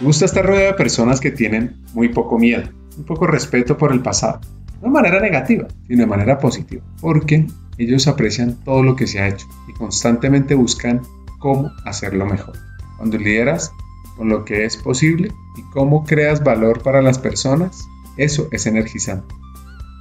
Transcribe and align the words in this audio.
Me 0.00 0.06
gusta 0.06 0.24
estar 0.24 0.46
rodeado 0.46 0.72
de 0.72 0.78
personas 0.78 1.20
que 1.20 1.30
tienen 1.30 1.76
muy 1.92 2.08
poco 2.08 2.38
miedo, 2.38 2.62
un 2.96 3.04
poco 3.04 3.26
respeto 3.26 3.76
por 3.76 3.92
el 3.92 4.00
pasado. 4.00 4.40
No 4.80 4.88
de 4.88 4.94
manera 4.94 5.20
negativa, 5.20 5.68
sino 5.86 6.00
de 6.00 6.06
manera 6.06 6.38
positiva, 6.38 6.82
porque 7.02 7.46
ellos 7.76 8.08
aprecian 8.08 8.56
todo 8.64 8.82
lo 8.82 8.96
que 8.96 9.06
se 9.06 9.20
ha 9.20 9.28
hecho 9.28 9.46
y 9.68 9.74
constantemente 9.74 10.54
buscan 10.54 11.02
cómo 11.38 11.70
hacerlo 11.84 12.24
mejor. 12.24 12.56
Cuando 12.96 13.18
lideras 13.18 13.72
con 14.16 14.30
lo 14.30 14.46
que 14.46 14.64
es 14.64 14.78
posible 14.78 15.32
y 15.58 15.62
cómo 15.74 16.04
creas 16.04 16.42
valor 16.42 16.82
para 16.82 17.02
las 17.02 17.18
personas, 17.18 17.86
eso 18.16 18.48
es 18.52 18.64
energizante. 18.64 19.34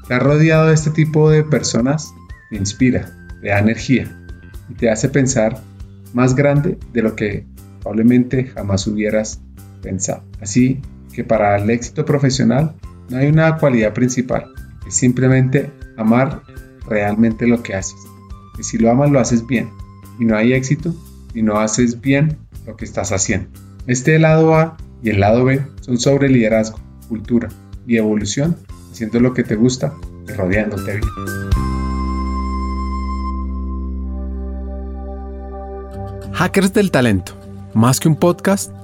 Estar 0.04 0.24
rodeado 0.24 0.68
de 0.68 0.76
este 0.76 0.92
tipo 0.92 1.30
de 1.30 1.44
personas 1.44 2.14
te 2.50 2.56
inspira, 2.56 3.28
te 3.42 3.50
da 3.50 3.60
energía 3.60 4.10
y 4.70 4.76
te 4.76 4.90
hace 4.90 5.10
pensar 5.10 5.62
más 6.14 6.36
grande 6.36 6.78
de 6.94 7.02
lo 7.02 7.18
que 7.18 7.46
probablemente 7.82 8.46
jamás 8.46 8.88
hubieras 8.88 9.42
pensado. 9.82 10.24
Así 10.42 10.82
que 11.14 11.24
para 11.24 11.58
el 11.58 11.70
éxito 11.70 12.06
profesional 12.06 12.76
no 13.10 13.18
hay 13.18 13.28
una 13.28 13.58
cualidad 13.58 13.94
principal, 13.94 14.46
es 14.88 14.96
simplemente 14.96 15.72
amar 15.98 16.42
realmente 16.88 17.48
lo 17.48 17.62
que 17.64 17.76
haces. 17.76 18.00
Y 18.58 18.64
si 18.64 18.78
lo 18.78 18.92
amas 18.92 19.12
lo 19.12 19.20
haces 19.20 19.46
bien 19.46 19.70
y 20.20 20.26
no 20.26 20.36
hay 20.36 20.54
éxito 20.54 20.94
si 21.34 21.42
no 21.42 21.60
haces 21.60 22.02
bien 22.02 22.38
lo 22.66 22.76
que 22.76 22.86
estás 22.86 23.12
haciendo. 23.12 23.50
Este 23.88 24.20
lado 24.20 24.56
A 24.56 24.78
y 25.02 25.10
el 25.10 25.20
lado 25.20 25.46
B 25.46 25.66
son 25.82 25.98
sobre 25.98 26.30
liderazgo, 26.30 26.80
cultura 27.08 27.50
y 27.88 27.98
evolución, 27.98 28.56
haciendo 28.92 29.20
lo 29.20 29.34
que 29.34 29.44
te 29.44 29.56
gusta 29.56 29.94
y 30.28 30.32
rodeándote 30.34 30.98
bien. 30.98 31.10
Hackers 36.34 36.74
del 36.74 36.92
Talento, 36.92 37.34
más 37.74 38.00
que 38.00 38.08
un 38.08 38.16
podcast, 38.16 38.72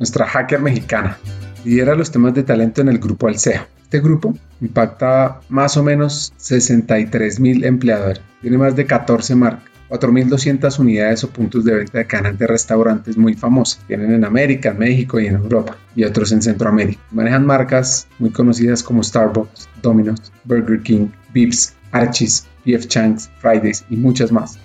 nuestra 0.00 0.26
hacker 0.26 0.60
mexicana, 0.60 1.16
lidera 1.64 1.94
los 1.94 2.10
temas 2.10 2.34
de 2.34 2.42
talento 2.42 2.80
en 2.80 2.88
el 2.88 2.98
grupo 2.98 3.28
Alcea. 3.28 3.68
Este 3.82 4.00
grupo 4.00 4.34
impacta 4.60 5.40
más 5.48 5.76
o 5.76 5.84
menos 5.84 6.32
63 6.36 7.38
mil 7.38 7.64
empleadores, 7.64 8.20
tiene 8.40 8.58
más 8.58 8.74
de 8.74 8.86
14 8.86 9.36
marcas 9.36 9.70
4.200 9.90 10.78
unidades 10.78 11.24
o 11.24 11.30
puntos 11.30 11.64
de 11.64 11.74
venta 11.74 11.98
de 11.98 12.06
cadenas 12.06 12.38
de 12.38 12.46
restaurantes 12.46 13.16
muy 13.16 13.34
famosas. 13.34 13.84
Tienen 13.88 14.14
en 14.14 14.24
América, 14.24 14.70
en 14.70 14.78
México 14.78 15.18
y 15.18 15.26
en 15.26 15.34
Europa 15.34 15.76
y 15.96 16.04
otros 16.04 16.30
en 16.30 16.42
Centroamérica. 16.42 17.00
Manejan 17.10 17.44
marcas 17.44 18.06
muy 18.20 18.30
conocidas 18.30 18.84
como 18.84 19.02
Starbucks, 19.02 19.68
Domino's, 19.82 20.32
Burger 20.44 20.80
King, 20.82 21.08
Vips, 21.34 21.74
Archie's, 21.90 22.46
PF 22.64 22.86
Chang's, 22.86 23.30
Fridays 23.40 23.84
y 23.90 23.96
muchas 23.96 24.30
más. 24.30 24.60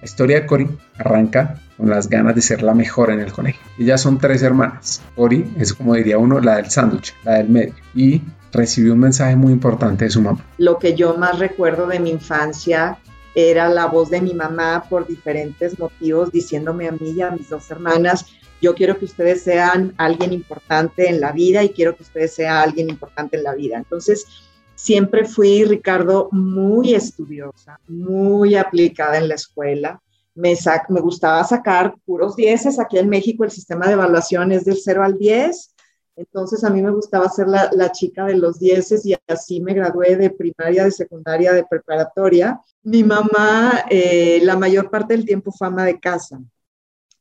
La 0.00 0.04
historia 0.04 0.40
de 0.40 0.46
Cory 0.46 0.68
arranca 0.98 1.60
con 1.76 1.90
las 1.90 2.08
ganas 2.08 2.34
de 2.34 2.42
ser 2.42 2.62
la 2.62 2.74
mejor 2.74 3.10
en 3.10 3.20
el 3.20 3.32
colegio. 3.32 3.60
Ellas 3.78 4.00
son 4.00 4.18
tres 4.18 4.42
hermanas. 4.42 5.02
Cory 5.16 5.52
es 5.58 5.72
como 5.72 5.94
diría 5.94 6.18
uno 6.18 6.40
la 6.40 6.56
del 6.56 6.70
sándwich, 6.70 7.14
la 7.24 7.34
del 7.34 7.48
medio. 7.48 7.74
Y 7.94 8.22
recibió 8.52 8.92
un 8.92 9.00
mensaje 9.00 9.36
muy 9.36 9.52
importante 9.52 10.04
de 10.04 10.10
su 10.10 10.22
mamá. 10.22 10.44
Lo 10.58 10.78
que 10.78 10.94
yo 10.94 11.16
más 11.16 11.38
recuerdo 11.38 11.86
de 11.86 11.98
mi 11.98 12.10
infancia 12.10 12.98
era 13.34 13.68
la 13.68 13.86
voz 13.86 14.10
de 14.10 14.20
mi 14.20 14.32
mamá 14.32 14.84
por 14.88 15.06
diferentes 15.06 15.78
motivos 15.78 16.30
diciéndome 16.30 16.88
a 16.88 16.92
mí 16.92 17.10
y 17.10 17.22
a 17.22 17.32
mis 17.32 17.48
dos 17.48 17.68
hermanas, 17.70 18.26
yo 18.62 18.74
quiero 18.74 18.96
que 18.96 19.04
ustedes 19.04 19.42
sean 19.42 19.92
alguien 19.98 20.32
importante 20.32 21.08
en 21.08 21.20
la 21.20 21.32
vida 21.32 21.64
y 21.64 21.70
quiero 21.70 21.96
que 21.96 22.04
ustedes 22.04 22.34
sean 22.34 22.56
alguien 22.56 22.88
importante 22.88 23.36
en 23.36 23.42
la 23.42 23.54
vida. 23.54 23.76
Entonces, 23.76 24.26
siempre 24.74 25.24
fui, 25.24 25.64
Ricardo, 25.64 26.28
muy 26.32 26.94
estudiosa, 26.94 27.78
muy 27.88 28.54
aplicada 28.54 29.18
en 29.18 29.28
la 29.28 29.34
escuela. 29.34 30.00
Me, 30.34 30.54
me 30.88 31.00
gustaba 31.00 31.44
sacar 31.44 31.94
puros 32.04 32.36
dieces. 32.36 32.78
Aquí 32.78 32.98
en 32.98 33.08
México 33.08 33.44
el 33.44 33.50
sistema 33.50 33.86
de 33.86 33.92
evaluación 33.92 34.52
es 34.52 34.64
del 34.64 34.76
0 34.76 35.04
al 35.04 35.18
10 35.18 35.74
entonces 36.16 36.62
a 36.62 36.70
mí 36.70 36.80
me 36.80 36.90
gustaba 36.90 37.28
ser 37.28 37.48
la, 37.48 37.92
chica 37.92 38.24
de 38.24 38.36
los 38.36 38.58
dieces 38.58 39.04
y 39.04 39.14
así 39.26 39.60
me 39.60 39.74
gradué 39.74 40.16
de 40.16 40.30
primaria, 40.30 40.84
de 40.84 40.92
secundaria, 40.92 41.52
de 41.52 41.64
preparatoria. 41.64 42.60
Mi 42.84 43.02
mamá 43.02 43.84
eh, 43.90 44.40
la 44.42 44.56
mayor 44.56 44.90
parte 44.90 45.14
del 45.14 45.24
tiempo 45.24 45.50
fue 45.50 45.66
ama 45.66 45.84
de 45.84 45.98
casa. 45.98 46.40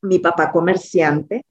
Mi 0.01 0.19
papá 0.19 0.51
comerciante, 0.51 1.45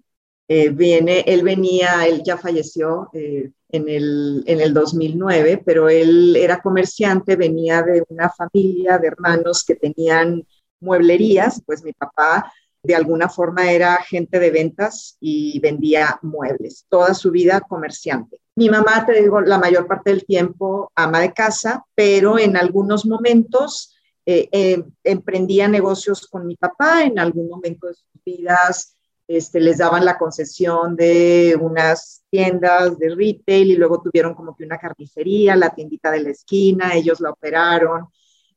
eh, 0.47 0.69
viene, 0.69 1.25
él 1.27 1.43
venía, 1.43 2.07
él 2.07 2.23
ya 2.25 2.37
falleció 2.37 3.09
eh, 3.13 3.51
en, 3.71 3.89
el, 3.89 4.45
en 4.47 4.61
el 4.61 4.73
2009, 4.73 5.63
pero 5.65 5.89
él 5.89 6.37
era 6.37 6.61
comerciante, 6.61 7.35
venía 7.35 7.83
de 7.83 8.05
una 8.09 8.31
familia 8.31 8.99
de 8.99 9.09
hermanos 9.09 9.65
que 9.65 9.75
tenían 9.75 10.47
mueblerías, 10.83 11.63
pues 11.65 11.83
mi 11.83 11.93
papá 11.93 12.53
de 12.83 12.95
alguna 12.95 13.29
forma 13.29 13.71
era 13.71 13.95
agente 13.95 14.39
de 14.39 14.51
ventas 14.51 15.17
y 15.21 15.61
vendía 15.61 16.19
muebles, 16.23 16.85
toda 16.89 17.15
su 17.15 17.31
vida 17.31 17.61
comerciante. 17.61 18.39
Mi 18.57 18.69
mamá, 18.69 19.07
te 19.07 19.23
digo, 19.23 19.41
la 19.41 19.59
mayor 19.59 19.87
parte 19.87 20.11
del 20.11 20.27
tiempo 20.27 20.91
ama 20.95 21.21
de 21.21 21.33
casa, 21.33 21.85
pero 21.95 22.39
en 22.39 22.57
algunos 22.57 23.07
momentos 23.07 23.95
eh, 24.27 24.49
eh, 24.53 24.85
emprendía 25.05 25.69
negocios 25.69 26.27
con 26.27 26.47
mi 26.47 26.57
papá, 26.57 27.05
en 27.05 27.19
algún 27.19 27.49
momento 27.49 27.87
de 27.87 27.95
sus 27.95 28.11
vidas 28.25 28.97
este, 29.29 29.61
les 29.61 29.79
daban 29.79 30.05
la 30.05 30.19
concesión 30.19 30.97
de 30.97 31.57
unas 31.61 32.23
tiendas 32.31 32.99
de 32.99 33.15
retail 33.15 33.71
y 33.71 33.77
luego 33.77 34.03
tuvieron 34.03 34.35
como 34.35 34.55
que 34.55 34.65
una 34.65 34.79
carnicería, 34.79 35.57
la 35.57 35.71
tiendita 35.71 36.11
de 36.11 36.23
la 36.23 36.31
esquina, 36.31 36.95
ellos 36.95 37.21
la 37.21 37.31
operaron 37.31 38.09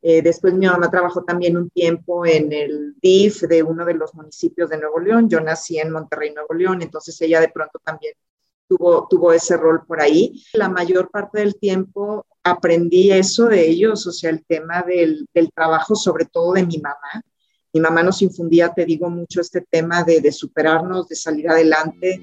eh, 0.07 0.21
después 0.21 0.53
mi 0.53 0.67
mamá 0.67 0.91
trabajó 0.91 1.23
también 1.23 1.57
un 1.57 1.71
tiempo 1.71 2.27
en 2.27 2.53
el 2.53 2.93
DIF 3.01 3.41
de 3.41 3.63
uno 3.63 3.83
de 3.83 3.95
los 3.95 4.13
municipios 4.13 4.69
de 4.69 4.77
Nuevo 4.77 4.99
León. 4.99 5.27
Yo 5.27 5.41
nací 5.41 5.79
en 5.79 5.89
Monterrey, 5.89 6.31
Nuevo 6.31 6.53
León, 6.53 6.83
entonces 6.83 7.19
ella 7.21 7.41
de 7.41 7.49
pronto 7.49 7.79
también 7.83 8.13
tuvo, 8.67 9.07
tuvo 9.09 9.33
ese 9.33 9.57
rol 9.57 9.83
por 9.87 9.99
ahí. 9.99 10.43
La 10.53 10.69
mayor 10.69 11.09
parte 11.09 11.39
del 11.39 11.57
tiempo 11.57 12.27
aprendí 12.43 13.11
eso 13.11 13.47
de 13.47 13.67
ellos, 13.67 14.05
o 14.05 14.11
sea, 14.11 14.29
el 14.29 14.45
tema 14.45 14.83
del, 14.83 15.27
del 15.33 15.51
trabajo, 15.51 15.95
sobre 15.95 16.25
todo 16.25 16.53
de 16.53 16.67
mi 16.67 16.77
mamá. 16.77 17.23
Mi 17.73 17.79
mamá 17.79 18.03
nos 18.03 18.21
infundía, 18.21 18.71
te 18.75 18.85
digo, 18.85 19.09
mucho 19.09 19.41
este 19.41 19.61
tema 19.61 20.03
de, 20.03 20.21
de 20.21 20.31
superarnos, 20.31 21.07
de 21.07 21.15
salir 21.15 21.49
adelante. 21.49 22.21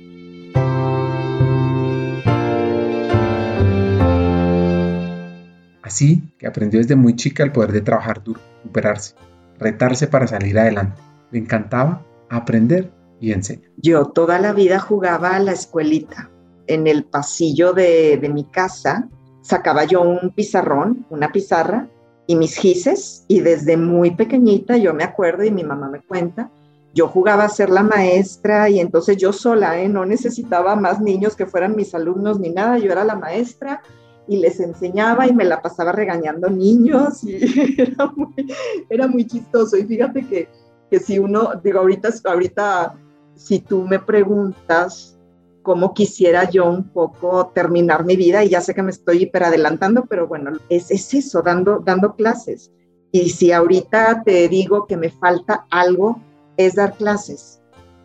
Así 5.92 6.22
que 6.38 6.46
aprendió 6.46 6.80
desde 6.80 6.96
muy 6.96 7.16
chica 7.16 7.42
el 7.42 7.52
poder 7.52 7.70
de 7.70 7.82
trabajar 7.82 8.24
duro, 8.24 8.40
superarse, 8.62 9.14
retarse 9.58 10.06
para 10.06 10.26
salir 10.26 10.58
adelante. 10.58 11.02
Le 11.30 11.40
encantaba 11.40 12.02
aprender 12.30 12.90
y 13.20 13.32
enseñar. 13.32 13.70
Yo 13.76 14.06
toda 14.06 14.38
la 14.38 14.54
vida 14.54 14.78
jugaba 14.78 15.36
a 15.36 15.38
la 15.38 15.52
escuelita. 15.52 16.30
En 16.66 16.86
el 16.86 17.04
pasillo 17.04 17.74
de, 17.74 18.16
de 18.16 18.28
mi 18.30 18.44
casa 18.44 19.10
sacaba 19.42 19.84
yo 19.84 20.00
un 20.00 20.30
pizarrón, 20.30 21.04
una 21.10 21.30
pizarra 21.30 21.90
y 22.26 22.36
mis 22.36 22.56
gises 22.56 23.26
y 23.28 23.40
desde 23.40 23.76
muy 23.76 24.12
pequeñita 24.12 24.78
yo 24.78 24.94
me 24.94 25.04
acuerdo 25.04 25.44
y 25.44 25.50
mi 25.50 25.62
mamá 25.62 25.90
me 25.90 26.00
cuenta, 26.00 26.50
yo 26.94 27.06
jugaba 27.06 27.44
a 27.44 27.50
ser 27.50 27.68
la 27.68 27.82
maestra 27.82 28.70
y 28.70 28.80
entonces 28.80 29.18
yo 29.18 29.34
sola, 29.34 29.78
¿eh? 29.78 29.90
no 29.90 30.06
necesitaba 30.06 30.74
más 30.74 31.02
niños 31.02 31.36
que 31.36 31.44
fueran 31.44 31.76
mis 31.76 31.94
alumnos 31.94 32.40
ni 32.40 32.48
nada, 32.48 32.78
yo 32.78 32.90
era 32.90 33.04
la 33.04 33.16
maestra 33.16 33.82
y 34.28 34.36
les 34.38 34.60
enseñaba 34.60 35.26
y 35.26 35.34
me 35.34 35.44
la 35.44 35.60
pasaba 35.60 35.92
regañando 35.92 36.48
niños 36.48 37.24
y 37.24 37.36
era 38.88 39.08
muy, 39.08 39.26
chistoso. 39.26 39.76
Y 39.76 39.84
fíjate 39.84 40.26
que, 40.26 40.48
que, 40.90 41.00
si 41.00 41.18
uno, 41.18 41.50
digo, 41.62 41.80
ahorita, 41.80 42.10
ahorita, 42.24 42.94
si 43.34 43.60
tú 43.60 43.82
me 43.82 43.98
preguntas 43.98 45.18
cómo 45.62 45.94
quisiera 45.94 46.48
yo 46.48 46.68
un 46.68 46.88
poco 46.88 47.52
terminar 47.54 48.04
mi 48.04 48.16
vida, 48.16 48.44
y 48.44 48.50
ya 48.50 48.60
sé 48.60 48.74
que 48.74 48.82
me 48.82 48.90
estoy 48.90 49.22
hiper 49.22 49.44
adelantando, 49.44 50.06
pero 50.06 50.26
bueno, 50.26 50.52
es, 50.68 50.90
es 50.90 51.14
eso, 51.14 51.42
dando, 51.42 51.80
dando 51.80 52.14
clases. 52.14 52.72
Y 53.12 53.30
si 53.30 53.52
ahorita 53.52 54.22
te 54.24 54.48
digo 54.48 54.86
que 54.86 54.96
me 54.96 55.10
falta 55.10 55.66
algo, 55.70 56.20
es 56.56 56.74
dar 56.74 56.96
clases. 56.96 57.60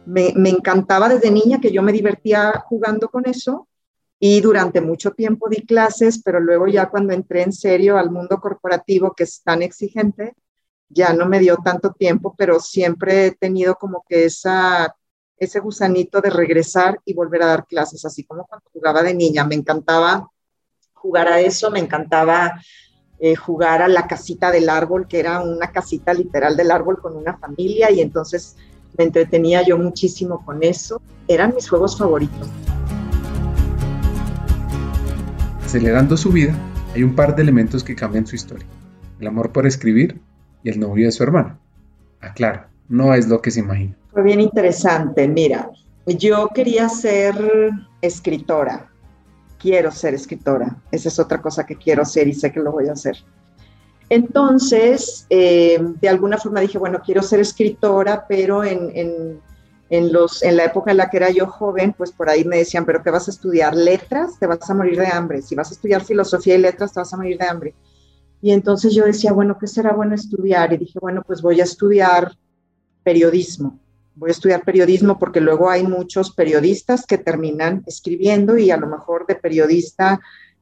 Me, 0.06 0.34
me 0.36 0.50
encantaba 0.50 1.10
desde 1.10 1.31
niña 1.31 1.60
que 1.60 1.72
yo 1.72 1.81
me 1.81 1.92
divertía 1.92 2.64
jugando 2.68 3.10
con 3.10 3.28
eso 3.28 3.68
y 4.19 4.42
durante 4.42 4.81
mucho 4.81 5.12
tiempo 5.12 5.48
di 5.50 5.66
clases, 5.66 6.22
pero 6.24 6.40
luego 6.40 6.68
ya 6.68 6.90
cuando 6.90 7.14
entré 7.14 7.44
en 7.44 7.54
serio 7.54 7.98
al 7.98 8.10
mundo 8.10 8.40
corporativo 8.40 9.14
que 9.14 9.24
es 9.24 9.42
tan 9.44 9.62
exigente, 9.62 10.34
ya 10.90 11.14
no 11.14 11.28
me 11.28 11.40
dio 11.40 11.58
tanto 11.58 11.92
tiempo, 11.94 12.34
pero 12.38 12.60
siempre 12.60 13.28
he 13.28 13.31
tenido 13.31 13.75
como 13.75 14.04
que 14.08 14.25
esa 14.25 14.96
ese 15.38 15.60
gusanito 15.60 16.19
de 16.19 16.30
regresar 16.30 17.00
y 17.06 17.14
volver 17.14 17.44
a 17.44 17.48
dar 17.48 17.68
clases, 17.68 18.04
así 18.06 18.24
como 18.24 18.46
cuando 18.46 18.68
jugaba 18.74 19.04
de 19.04 19.14
niña. 19.14 19.46
Me 19.46 19.56
encantaba 19.56 20.30
jugar 20.94 21.28
a 21.28 21.40
eso, 21.40 21.69
me 21.69 21.80
encantaba 21.80 22.60
eh, 23.19 23.36
jugar 23.36 23.81
a 23.81 23.88
la 23.88 24.08
casita 24.08 24.52
del 24.52 24.69
árbol, 24.69 25.08
que 25.08 25.19
era 25.19 25.42
una 25.42 25.72
casita 25.72 26.14
literal 26.14 26.58
del 26.58 26.72
árbol 26.72 27.00
con 27.00 27.16
una 27.16 27.38
familia, 27.38 27.92
y 27.92 28.02
entonces 28.02 28.56
me 28.98 29.04
entretenía 29.04 29.62
yo 29.62 29.78
muchísimo 29.78 30.44
con 30.44 30.64
eso. 30.64 31.02
Eran 31.28 31.54
mis 31.54 31.69
juegos 31.69 31.98
favoritos. 31.98 32.48
Acelerando 35.68 36.16
su 36.16 36.31
vida, 36.31 36.56
hay 36.96 37.04
un 37.04 37.14
par 37.14 37.36
de 37.36 37.42
elementos 37.42 37.84
que 37.84 37.94
cambian 37.94 38.25
su 38.25 38.38
historia. 38.38 38.66
El 39.19 39.28
amor 39.28 39.52
por 39.52 39.68
escribir 39.68 40.18
y 40.64 40.69
el 40.69 40.80
novio 40.80 41.08
de 41.08 41.12
su 41.12 41.24
hermano. 41.24 41.60
Aclaro, 42.22 42.68
no 42.88 43.14
es 43.14 43.28
lo 43.28 43.42
que 43.42 43.52
se 43.52 43.60
imagina. 43.60 43.94
Fue 44.14 44.24
bien 44.24 44.40
interesante. 44.40 45.28
Mira, 45.28 45.69
yo 46.06 46.48
quería 46.56 46.88
ser 46.88 47.36
escritora. 48.02 48.90
Quiero 49.60 49.92
ser 49.92 50.14
escritora. 50.14 50.78
Esa 50.90 51.10
es 51.10 51.19
otra 51.19 51.42
cosa 51.42 51.66
que 51.66 51.75
quiero 51.75 52.04
hacer 52.04 52.30
y 52.30 52.34
sé 52.34 52.50
que 52.50 52.62
lo 52.62 52.72
voy 52.72 52.88
a 52.88 52.94
hacer. 52.94 53.18
Entonces, 54.08 55.28
eh, 55.30 55.80
de 56.00 56.08
alguna 56.08 56.38
forma 56.38 56.62
dije, 56.62 56.78
bueno, 56.78 57.02
quiero 57.06 57.22
ser 57.22 57.42
escritora, 57.42 58.25
pero 58.25 58.64
en, 58.64 59.42
los, 59.89 60.44
en 60.44 60.57
la 60.57 60.66
época 60.66 60.92
en 60.92 60.98
la 60.98 61.10
que 61.10 61.18
era 61.18 61.30
yo 61.30 61.48
joven, 61.48 61.94
pues 61.98 62.12
por 62.12 62.30
ahí 62.30 62.44
me 62.44 62.57
decían, 62.57 62.86
pero 62.86 63.01
¿qué 63.01 63.10
vas 63.10 63.28
a 63.28 63.31
estudiar? 63.31 63.75
¿Letras? 63.75 64.38
Te 64.39 64.48
vas 64.48 64.69
a 64.69 64.74
morir 64.74 65.00
de 65.00 65.07
hambre. 65.07 65.42
Si 65.42 65.56
vas 65.56 65.69
a 65.69 65.74
estudiar 65.74 66.04
filosofía 66.04 66.56
y 66.56 66.60
letras, 66.60 66.94
te 66.94 67.00
vas 67.00 67.13
a 67.13 67.18
morir 67.18 67.38
de 67.38 67.48
hambre. 67.48 67.74
Y 68.42 68.51
entonces 68.51 68.94
yo 68.94 69.06
decía, 69.06 69.31
bueno, 69.31 69.57
¿qué 69.60 69.68
será 69.68 69.94
bueno 69.94 70.16
estudiar? 70.16 70.74
Y 70.74 70.78
dije, 70.78 71.00
bueno, 71.00 71.24
pues 71.25 71.42
voy 71.42 71.62
a 71.62 71.63
estudiar 71.63 72.36
periodismo. 73.04 73.80
Voy 74.16 74.30
a 74.30 74.31
estudiar 74.31 74.63
periodismo 74.63 75.18
porque 75.18 75.39
luego 75.39 75.69
hay 75.69 75.84
muchos 75.84 76.33
periodistas 76.33 77.06
que 77.06 77.18
terminan 77.18 77.83
escribiendo 77.86 78.57
y 78.57 78.72
a 78.72 78.78
lo 78.78 78.88
mejor 78.88 79.25
de 79.28 79.36
periodista 79.36 80.19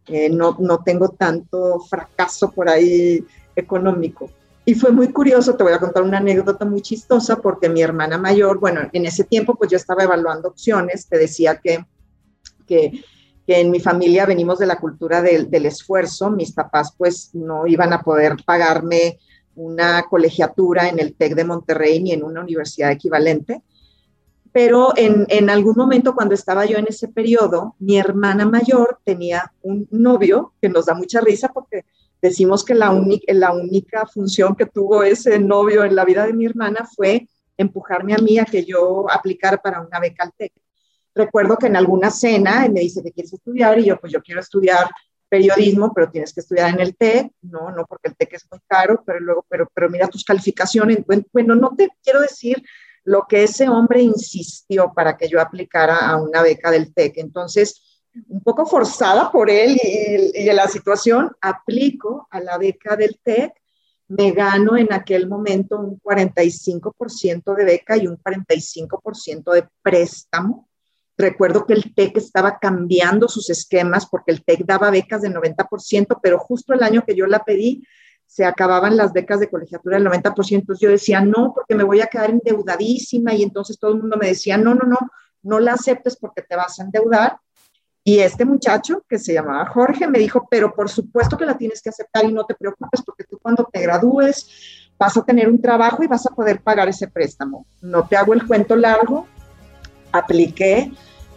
eh, 0.07 0.29
no, 0.29 0.55
no 0.59 0.83
tengo 0.83 1.09
tanto 1.09 1.79
fracaso 1.79 2.51
por 2.51 2.69
ahí 2.69 3.25
económico. 3.55 4.29
Y 4.67 4.73
fue 4.73 4.91
muy 4.91 5.09
curioso, 5.09 5.55
te 5.55 5.63
voy 5.63 5.73
a 5.73 5.79
contar 5.79 6.01
una 6.01 6.17
anécdota 6.17 6.65
muy 6.65 6.81
chistosa 6.81 7.35
porque 7.35 7.69
mi 7.69 7.83
hermana 7.83 8.17
mayor, 8.17 8.59
bueno, 8.59 8.81
en 8.91 9.05
ese 9.05 9.23
tiempo 9.23 9.53
pues 9.53 9.69
yo 9.69 9.77
estaba 9.77 10.03
evaluando 10.03 10.49
opciones, 10.49 11.07
te 11.07 11.19
decía 11.19 11.61
que, 11.63 11.85
que, 12.65 13.03
que 13.45 13.59
en 13.59 13.69
mi 13.69 13.79
familia 13.79 14.25
venimos 14.25 14.57
de 14.57 14.65
la 14.65 14.79
cultura 14.79 15.21
del, 15.21 15.51
del, 15.51 15.67
esfuerzo, 15.67 16.31
mis 16.31 16.51
papás 16.51 16.95
pues 16.97 17.29
no 17.33 17.67
iban 17.67 17.93
a 17.93 18.01
poder 18.01 18.37
pagarme 18.43 19.19
una 19.53 20.03
colegiatura 20.09 20.89
en 20.89 20.99
el 20.99 21.13
TEC 21.13 21.35
de 21.35 21.43
Monterrey 21.43 22.01
ni 22.01 22.13
en 22.13 22.23
una 22.23 22.41
universidad 22.41 22.91
equivalente. 22.91 23.61
Pero 24.51 24.93
en, 24.95 25.27
en, 25.29 25.49
algún 25.49 25.75
momento 25.75 26.15
cuando 26.15 26.33
estaba 26.33 26.65
yo 26.65 26.77
en 26.77 26.87
ese 26.87 27.09
periodo, 27.09 27.75
mi 27.77 27.97
hermana 27.97 28.45
mayor 28.45 28.99
tenía 29.03 29.53
un 29.61 29.87
novio 29.91 30.53
que 30.61 30.69
nos 30.69 30.85
da 30.85 30.95
mucha 30.95 31.21
risa 31.21 31.51
porque 31.53 31.83
decimos 32.25 32.63
que 32.63 32.73
la, 32.73 32.91
única 32.91 34.05
función 34.05 34.55
que 34.55 34.65
tuvo 34.65 35.03
ese 35.03 35.39
novio 35.39 35.83
en 35.83 35.95
la 35.95 36.05
vida 36.05 36.25
de 36.25 36.33
mi 36.33 36.45
hermana 36.45 36.87
fue 36.95 37.27
empujarme 37.57 38.13
a 38.13 38.17
mí 38.17 38.39
a 38.39 38.45
que 38.45 38.65
yo 38.65 39.05
aplicara 39.09 39.57
para 39.57 39.81
una 39.81 39.99
beca 39.99 40.23
al 40.23 40.33
TEC. 40.33 40.51
Recuerdo 41.13 41.57
que 41.57 41.67
en 41.67 41.75
alguna 41.75 42.11
cena 42.11 42.67
me 42.67 42.81
dice 42.81 43.01
que 43.01 43.11
quieres 43.11 43.33
estudiar 43.33 43.79
y 43.79 43.85
yo 43.85 43.97
pues 43.97 44.11
yo 44.11 44.21
quiero 44.21 44.41
estudiar 44.41 44.89
periodismo, 45.29 45.93
pero 45.93 46.09
tienes 46.09 46.33
que 46.33 46.41
estudiar 46.41 46.73
en 46.73 46.79
el 46.79 46.95
TEC, 46.95 47.31
no, 47.43 47.71
no 47.71 47.85
porque 47.85 48.09
el 48.09 48.15
TEC 48.15 48.33
es 48.33 48.45
muy 48.51 48.59
caro, 48.67 49.03
pero 49.05 49.19
luego, 49.19 49.45
pero, 49.47 49.69
pero 49.73 49.89
mira 49.89 50.07
tus 50.07 50.23
calificaciones. 50.23 50.99
Bueno, 51.31 51.55
no 51.55 51.75
te 51.75 51.89
quiero 52.03 52.21
decir 52.21 52.61
lo 53.03 53.25
que 53.29 53.43
ese 53.43 53.69
hombre 53.69 54.01
insistió 54.01 54.91
para 54.93 55.15
que 55.15 55.29
yo 55.29 55.39
aplicara 55.39 55.97
a 55.97 56.17
una 56.17 56.41
beca 56.41 56.71
del 56.71 56.93
TEC. 56.93 57.17
Entonces, 57.17 57.94
un 58.27 58.41
poco 58.41 58.65
forzada 58.65 59.31
por 59.31 59.49
él 59.49 59.77
y, 59.81 60.45
la 60.51 60.67
situación, 60.67 61.31
aplico 61.41 62.27
a 62.31 62.39
la 62.39 62.57
beca 62.57 62.95
del 62.95 63.19
TEC, 63.21 63.53
me 64.07 64.31
gano 64.31 64.77
en 64.77 64.93
aquel 64.93 65.27
momento 65.27 65.79
un 65.79 65.99
45% 65.99 67.55
de 67.55 67.65
beca 67.65 67.97
y 67.97 68.07
un 68.07 68.17
45% 68.17 69.51
de 69.51 69.67
préstamo 69.81 70.69
Recuerdo 71.17 71.65
que 71.65 71.73
el 71.73 71.93
TEC 71.93 72.17
estaba 72.17 72.59
cambiando 72.59 73.29
sus 73.29 73.49
esquemas 73.49 74.05
porque 74.05 74.31
el 74.31 74.43
TEC 74.43 74.65
daba 74.65 74.91
becas 74.91 75.21
de 75.21 75.29
90%, 75.29 76.19
pero 76.21 76.39
justo 76.39 76.73
el 76.73 76.83
año 76.83 77.03
que 77.05 77.15
yo 77.15 77.25
la 77.25 77.43
pedí 77.43 77.85
se 78.25 78.43
acababan 78.43 78.97
las 78.97 79.13
becas 79.13 79.39
de 79.39 79.49
colegiatura 79.49 79.97
del 79.97 80.07
90%. 80.07 80.55
Entonces 80.55 80.81
yo 80.81 80.89
decía, 80.89 81.21
no, 81.21 81.53
porque 81.53 81.75
me 81.75 81.83
voy 81.83 82.01
a 82.01 82.07
quedar 82.07 82.31
endeudadísima 82.31 83.33
y 83.33 83.43
entonces 83.43 83.79
todo 83.79 83.91
el 83.91 84.01
mundo 84.01 84.17
me 84.17 84.27
decía, 84.27 84.57
no, 84.57 84.75
no, 84.75 84.85
no, 84.85 84.97
no 85.43 85.59
la 85.59 85.73
aceptes 85.73 86.17
porque 86.17 86.41
te 86.41 86.57
vas 86.57 86.79
a 86.79 86.83
endeudar. 86.83 87.37
Y 88.07 88.19
este 88.19 88.45
muchacho 88.45 89.03
que 89.09 89.17
se 89.17 89.33
llamaba 89.33 89.65
Jorge 89.65 90.07
me 90.07 90.19
dijo, 90.19 90.47
pero 90.47 90.75
por 90.75 90.91
supuesto 90.91 91.37
que 91.37 91.45
la 91.45 91.57
tienes 91.57 91.81
que 91.81 91.89
aceptar 91.89 92.23
y 92.23 92.31
no 92.31 92.45
te 92.45 92.53
preocupes 92.53 93.01
porque 93.03 93.23
tú 93.23 93.39
cuando 93.41 93.67
te 93.73 93.81
gradúes 93.81 94.47
vas 94.99 95.17
a 95.17 95.25
tener 95.25 95.49
un 95.49 95.59
trabajo 95.59 96.03
y 96.03 96.07
vas 96.07 96.23
a 96.27 96.29
poder 96.29 96.61
pagar 96.61 96.87
ese 96.87 97.07
préstamo. 97.07 97.65
No 97.81 98.07
te 98.07 98.15
hago 98.15 98.35
el 98.35 98.45
cuento 98.45 98.75
largo, 98.75 99.25
apliqué, 100.11 100.91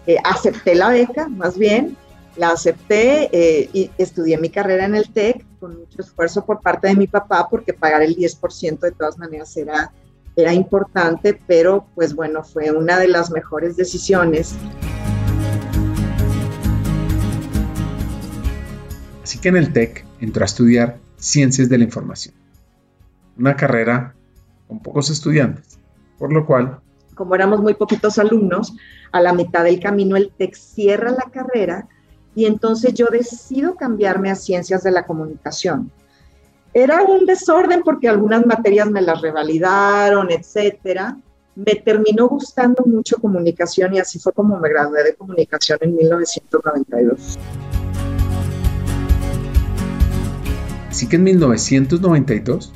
eh, 0.06 0.18
acepté 0.22 0.74
la 0.74 0.90
beca, 0.90 1.26
más 1.26 1.56
bien, 1.56 1.96
la 2.36 2.50
acepté 2.50 3.30
eh, 3.32 3.70
y 3.72 3.90
estudié 3.96 4.36
mi 4.36 4.50
carrera 4.50 4.84
en 4.84 4.94
el 4.94 5.10
TEC 5.10 5.46
con 5.58 5.74
mucho 5.74 6.02
esfuerzo 6.02 6.44
por 6.44 6.60
parte 6.60 6.88
de 6.88 6.96
mi 6.96 7.06
papá 7.06 7.48
porque 7.48 7.72
pagar 7.72 8.02
el 8.02 8.14
10% 8.14 8.78
de 8.78 8.92
todas 8.92 9.16
maneras 9.16 9.56
era, 9.56 9.90
era 10.36 10.52
importante, 10.52 11.40
pero 11.46 11.86
pues 11.94 12.14
bueno, 12.14 12.44
fue 12.44 12.70
una 12.72 12.98
de 12.98 13.08
las 13.08 13.30
mejores 13.30 13.74
decisiones. 13.78 14.54
Que 19.42 19.48
en 19.48 19.56
el 19.56 19.72
TEC 19.72 20.04
entró 20.20 20.42
a 20.42 20.46
estudiar 20.46 20.98
Ciencias 21.16 21.68
de 21.68 21.78
la 21.78 21.84
Información, 21.84 22.34
una 23.36 23.56
carrera 23.56 24.14
con 24.66 24.80
pocos 24.80 25.10
estudiantes, 25.10 25.78
por 26.18 26.32
lo 26.32 26.46
cual 26.46 26.80
como 27.18 27.34
éramos 27.34 27.60
muy 27.60 27.74
poquitos 27.74 28.18
alumnos, 28.18 28.74
a 29.10 29.20
la 29.20 29.32
mitad 29.32 29.64
del 29.64 29.80
camino 29.80 30.16
el 30.16 30.30
TEC 30.30 30.54
cierra 30.54 31.10
la 31.10 31.28
carrera 31.32 31.88
y 32.34 32.46
entonces 32.46 32.94
yo 32.94 33.06
decido 33.10 33.74
cambiarme 33.74 34.30
a 34.30 34.36
ciencias 34.36 34.84
de 34.84 34.92
la 34.92 35.04
comunicación. 35.04 35.90
Era 36.72 37.02
un 37.02 37.26
desorden 37.26 37.82
porque 37.82 38.08
algunas 38.08 38.46
materias 38.46 38.88
me 38.88 39.02
las 39.02 39.20
revalidaron, 39.20 40.30
etcétera. 40.30 41.18
Me 41.56 41.74
terminó 41.74 42.28
gustando 42.28 42.84
mucho 42.86 43.16
comunicación 43.16 43.94
y 43.94 43.98
así 43.98 44.20
fue 44.20 44.32
como 44.32 44.60
me 44.60 44.68
gradué 44.68 45.02
de 45.02 45.16
comunicación 45.16 45.78
en 45.80 45.96
1992. 45.96 47.36
Así 50.98 51.06
que 51.06 51.14
en 51.14 51.22
1992 51.22 52.72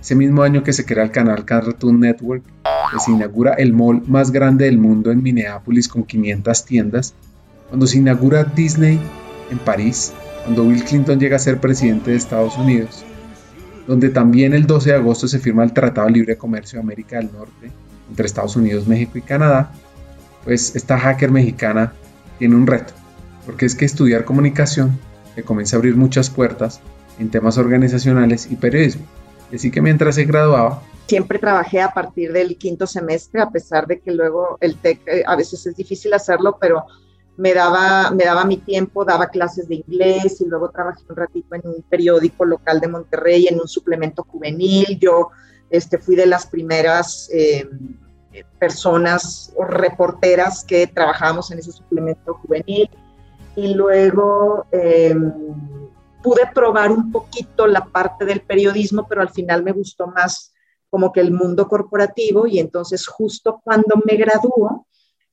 ese 0.00 0.14
mismo 0.14 0.42
año 0.44 0.62
que 0.62 0.72
se 0.72 0.86
crea 0.86 1.04
el 1.04 1.10
canal 1.10 1.44
Cartoon 1.44 2.00
Network, 2.00 2.42
se 3.04 3.10
inaugura 3.10 3.52
el 3.52 3.74
mall 3.74 4.02
más 4.06 4.30
grande 4.30 4.64
del 4.64 4.78
mundo 4.78 5.10
en 5.10 5.22
Minneapolis 5.22 5.88
con 5.88 6.04
500 6.04 6.64
tiendas, 6.64 7.12
cuando 7.68 7.86
se 7.86 7.98
inaugura 7.98 8.44
Disney 8.44 8.98
en 9.50 9.58
París, 9.58 10.14
cuando 10.42 10.66
Bill 10.66 10.82
Clinton 10.82 11.20
llega 11.20 11.36
a 11.36 11.38
ser 11.38 11.60
presidente 11.60 12.12
de 12.12 12.16
Estados 12.16 12.56
Unidos, 12.56 13.04
donde 13.86 14.08
también 14.08 14.54
el 14.54 14.66
12 14.66 14.88
de 14.88 14.96
agosto 14.96 15.28
se 15.28 15.38
firma 15.38 15.64
el 15.64 15.74
Tratado 15.74 16.06
de 16.06 16.14
Libre 16.14 16.38
Comercio 16.38 16.78
de 16.78 16.82
América 16.84 17.18
del 17.18 17.30
Norte 17.30 17.70
entre 18.08 18.24
Estados 18.24 18.56
Unidos, 18.56 18.88
México 18.88 19.18
y 19.18 19.20
Canadá, 19.20 19.72
pues 20.44 20.74
esta 20.74 20.98
hacker 20.98 21.30
mexicana 21.30 21.92
tiene 22.38 22.56
un 22.56 22.66
reto, 22.66 22.94
porque 23.44 23.66
es 23.66 23.74
que 23.74 23.84
estudiar 23.84 24.24
comunicación 24.24 24.98
le 25.36 25.42
comienza 25.42 25.76
a 25.76 25.78
abrir 25.78 25.94
muchas 25.94 26.30
puertas 26.30 26.80
en 27.18 27.30
temas 27.30 27.58
organizacionales 27.58 28.50
y 28.50 28.56
periodismo. 28.56 29.04
Así 29.52 29.70
que 29.70 29.80
mientras 29.80 30.14
se 30.14 30.24
graduaba, 30.24 30.82
siempre 31.08 31.38
trabajé 31.38 31.80
a 31.80 31.92
partir 31.92 32.32
del 32.32 32.56
quinto 32.56 32.86
semestre, 32.86 33.40
a 33.40 33.48
pesar 33.48 33.86
de 33.86 33.98
que 33.98 34.12
luego 34.12 34.58
el 34.60 34.76
TEC 34.76 35.00
eh, 35.08 35.22
a 35.26 35.34
veces 35.36 35.66
es 35.66 35.74
difícil 35.74 36.12
hacerlo, 36.12 36.58
pero 36.60 36.84
me 37.38 37.54
daba, 37.54 38.10
me 38.10 38.24
daba 38.24 38.44
mi 38.44 38.58
tiempo, 38.58 39.04
daba 39.04 39.28
clases 39.28 39.68
de 39.68 39.76
inglés 39.76 40.40
y 40.40 40.46
luego 40.46 40.70
trabajé 40.70 41.02
un 41.08 41.16
ratito 41.16 41.54
en 41.54 41.62
un 41.64 41.82
periódico 41.88 42.44
local 42.44 42.80
de 42.80 42.88
Monterrey, 42.88 43.46
en 43.46 43.58
un 43.60 43.68
suplemento 43.68 44.22
juvenil. 44.24 44.98
Yo 45.00 45.30
este, 45.70 45.98
fui 45.98 46.14
de 46.14 46.26
las 46.26 46.46
primeras 46.46 47.30
eh, 47.32 47.66
personas 48.58 49.52
o 49.56 49.64
reporteras 49.64 50.64
que 50.64 50.86
trabajábamos 50.88 51.50
en 51.52 51.60
ese 51.60 51.72
suplemento 51.72 52.34
juvenil. 52.34 52.90
Y 53.56 53.74
luego... 53.74 54.66
Eh, 54.72 55.16
pude 56.28 56.42
probar 56.52 56.92
un 56.92 57.10
poquito 57.10 57.66
la 57.66 57.86
parte 57.86 58.26
del 58.26 58.42
periodismo, 58.42 59.06
pero 59.08 59.22
al 59.22 59.30
final 59.30 59.62
me 59.62 59.72
gustó 59.72 60.08
más 60.08 60.52
como 60.90 61.10
que 61.10 61.20
el 61.20 61.32
mundo 61.32 61.66
corporativo 61.66 62.46
y 62.46 62.58
entonces 62.58 63.06
justo 63.06 63.62
cuando 63.64 63.94
me 64.04 64.16
graduó, 64.16 64.86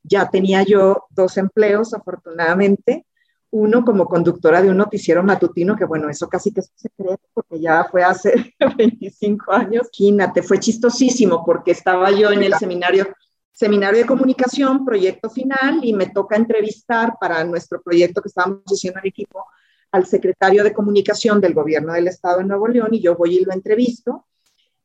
ya 0.04 0.30
tenía 0.30 0.64
yo 0.64 1.04
dos 1.10 1.36
empleos, 1.36 1.94
afortunadamente, 1.94 3.06
uno 3.52 3.84
como 3.84 4.06
conductora 4.06 4.62
de 4.62 4.70
un 4.70 4.78
noticiero 4.78 5.22
matutino, 5.22 5.76
que 5.76 5.84
bueno, 5.84 6.10
eso 6.10 6.30
casi 6.30 6.54
que 6.54 6.62
es 6.62 6.72
un 6.72 6.78
secreto 6.78 7.24
porque 7.34 7.60
ya 7.60 7.84
fue 7.92 8.02
hace 8.02 8.56
25 8.78 9.52
años. 9.52 9.90
Imagínate, 10.00 10.44
fue 10.44 10.62
chistosísimo 10.62 11.44
porque 11.46 11.72
estaba 11.72 12.10
yo 12.12 12.32
en 12.32 12.44
el 12.44 12.54
seminario 12.54 13.06
seminario 13.52 14.00
de 14.00 14.06
comunicación, 14.06 14.86
proyecto 14.86 15.30
final, 15.30 15.80
y 15.84 15.92
me 15.94 16.08
toca 16.08 16.38
entrevistar 16.38 17.16
para 17.20 17.44
nuestro 17.44 17.82
proyecto 17.82 18.22
que 18.22 18.28
estábamos 18.28 18.64
haciendo 18.66 19.00
en 19.00 19.08
equipo 19.08 19.46
al 19.96 20.06
secretario 20.06 20.62
de 20.64 20.74
comunicación 20.74 21.40
del 21.40 21.54
gobierno 21.54 21.94
del 21.94 22.10
estado 22.10 22.40
de 22.40 22.44
Nuevo 22.44 22.68
León, 22.68 22.90
y 22.94 23.02
yo 23.02 23.16
voy 23.16 23.38
y 23.38 23.46
lo 23.46 23.54
entrevisto, 23.54 24.26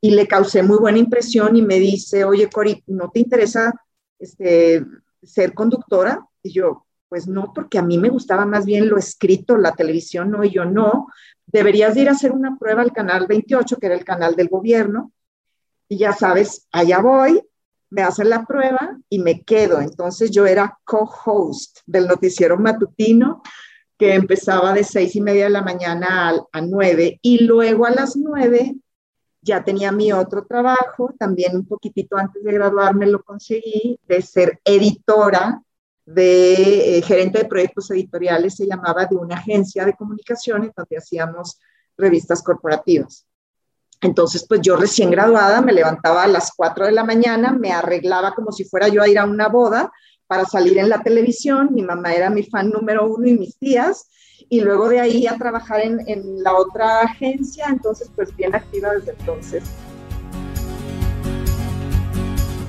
y 0.00 0.10
le 0.10 0.28
causé 0.28 0.62
muy 0.62 0.78
buena 0.78 0.98
impresión 0.98 1.56
y 1.56 1.62
me 1.62 1.80
dice, 1.80 2.24
oye, 2.24 2.48
Cori, 2.48 2.82
¿no 2.86 3.10
te 3.10 3.18
interesa 3.18 3.74
este, 4.20 4.86
ser 5.20 5.52
conductora? 5.52 6.24
Y 6.44 6.52
yo, 6.52 6.86
pues 7.08 7.26
no, 7.26 7.52
porque 7.52 7.78
a 7.78 7.82
mí 7.82 7.98
me 7.98 8.08
gustaba 8.08 8.46
más 8.46 8.64
bien 8.64 8.88
lo 8.88 8.96
escrito, 8.98 9.56
la 9.56 9.72
televisión, 9.72 10.30
no, 10.30 10.44
y 10.44 10.50
yo 10.50 10.64
no. 10.64 11.08
Deberías 11.44 11.96
ir 11.96 12.08
a 12.08 12.12
hacer 12.12 12.30
una 12.30 12.56
prueba 12.56 12.82
al 12.82 12.92
canal 12.92 13.26
28, 13.26 13.78
que 13.78 13.86
era 13.86 13.96
el 13.96 14.04
canal 14.04 14.36
del 14.36 14.48
gobierno, 14.48 15.12
y 15.88 15.98
ya 15.98 16.12
sabes, 16.12 16.68
allá 16.70 17.00
voy, 17.00 17.42
me 17.90 18.02
hacen 18.02 18.30
la 18.30 18.46
prueba 18.46 18.96
y 19.08 19.18
me 19.18 19.42
quedo. 19.42 19.80
Entonces 19.80 20.30
yo 20.30 20.46
era 20.46 20.78
co-host 20.84 21.80
del 21.84 22.06
noticiero 22.06 22.56
matutino 22.56 23.42
que 24.00 24.14
empezaba 24.14 24.72
de 24.72 24.82
seis 24.82 25.14
y 25.14 25.20
media 25.20 25.44
de 25.44 25.50
la 25.50 25.60
mañana 25.60 26.32
a, 26.50 26.60
nueve 26.62 27.18
y 27.20 27.44
luego 27.44 27.84
a 27.84 27.90
las 27.90 28.16
nueve 28.16 28.74
ya 29.42 29.62
tenía 29.62 29.92
mi 29.92 30.10
otro 30.10 30.46
trabajo, 30.46 31.14
también 31.18 31.54
un 31.54 31.66
poquitito 31.66 32.16
antes 32.16 32.42
de 32.42 32.50
graduarme 32.50 33.06
lo 33.06 33.22
conseguí, 33.22 34.00
de 34.08 34.22
ser 34.22 34.58
editora 34.64 35.62
de 36.06 36.96
eh, 36.96 37.02
gerente 37.02 37.40
de 37.40 37.44
proyectos 37.44 37.90
editoriales, 37.90 38.56
se 38.56 38.66
llamaba, 38.66 39.04
de 39.04 39.16
una 39.16 39.36
agencia 39.36 39.84
de 39.84 39.92
comunicaciones 39.92 40.70
donde 40.74 40.96
hacíamos 40.96 41.60
revistas 41.98 42.42
corporativas. 42.42 43.26
Entonces, 44.00 44.46
pues 44.48 44.62
yo 44.62 44.76
recién 44.76 45.10
graduada 45.10 45.60
me 45.60 45.74
levantaba 45.74 46.22
a 46.22 46.28
las 46.28 46.52
4 46.56 46.86
de 46.86 46.92
la 46.92 47.04
mañana, 47.04 47.52
me 47.52 47.70
arreglaba 47.70 48.34
como 48.34 48.50
si 48.50 48.64
fuera 48.64 48.88
yo 48.88 49.02
a 49.02 49.08
ir 49.08 49.18
a 49.18 49.26
una 49.26 49.48
boda 49.48 49.92
para 50.30 50.44
salir 50.44 50.78
en 50.78 50.88
la 50.88 51.02
televisión. 51.02 51.70
Mi 51.72 51.82
mamá 51.82 52.14
era 52.14 52.30
mi 52.30 52.44
fan 52.44 52.70
número 52.70 53.04
uno 53.04 53.26
y 53.26 53.36
mis 53.36 53.58
tías. 53.58 54.08
Y 54.48 54.60
luego 54.60 54.88
de 54.88 55.00
ahí 55.00 55.26
a 55.26 55.36
trabajar 55.36 55.80
en, 55.80 56.44
la 56.44 56.54
otra 56.54 57.00
agencia. 57.00 57.66
Entonces, 57.68 58.08
pues 58.14 58.34
bien 58.36 58.54
activa 58.54 58.90
desde 58.90 59.10
entonces. 59.10 59.64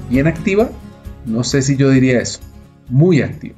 Bien 0.10 0.26
activa, 0.26 0.72
no 1.28 1.44
sé 1.44 1.62
si 1.62 1.78
yo 1.78 1.92
diría 1.92 2.20
eso, 2.20 2.40
muy 2.90 3.22
activa, 3.22 3.56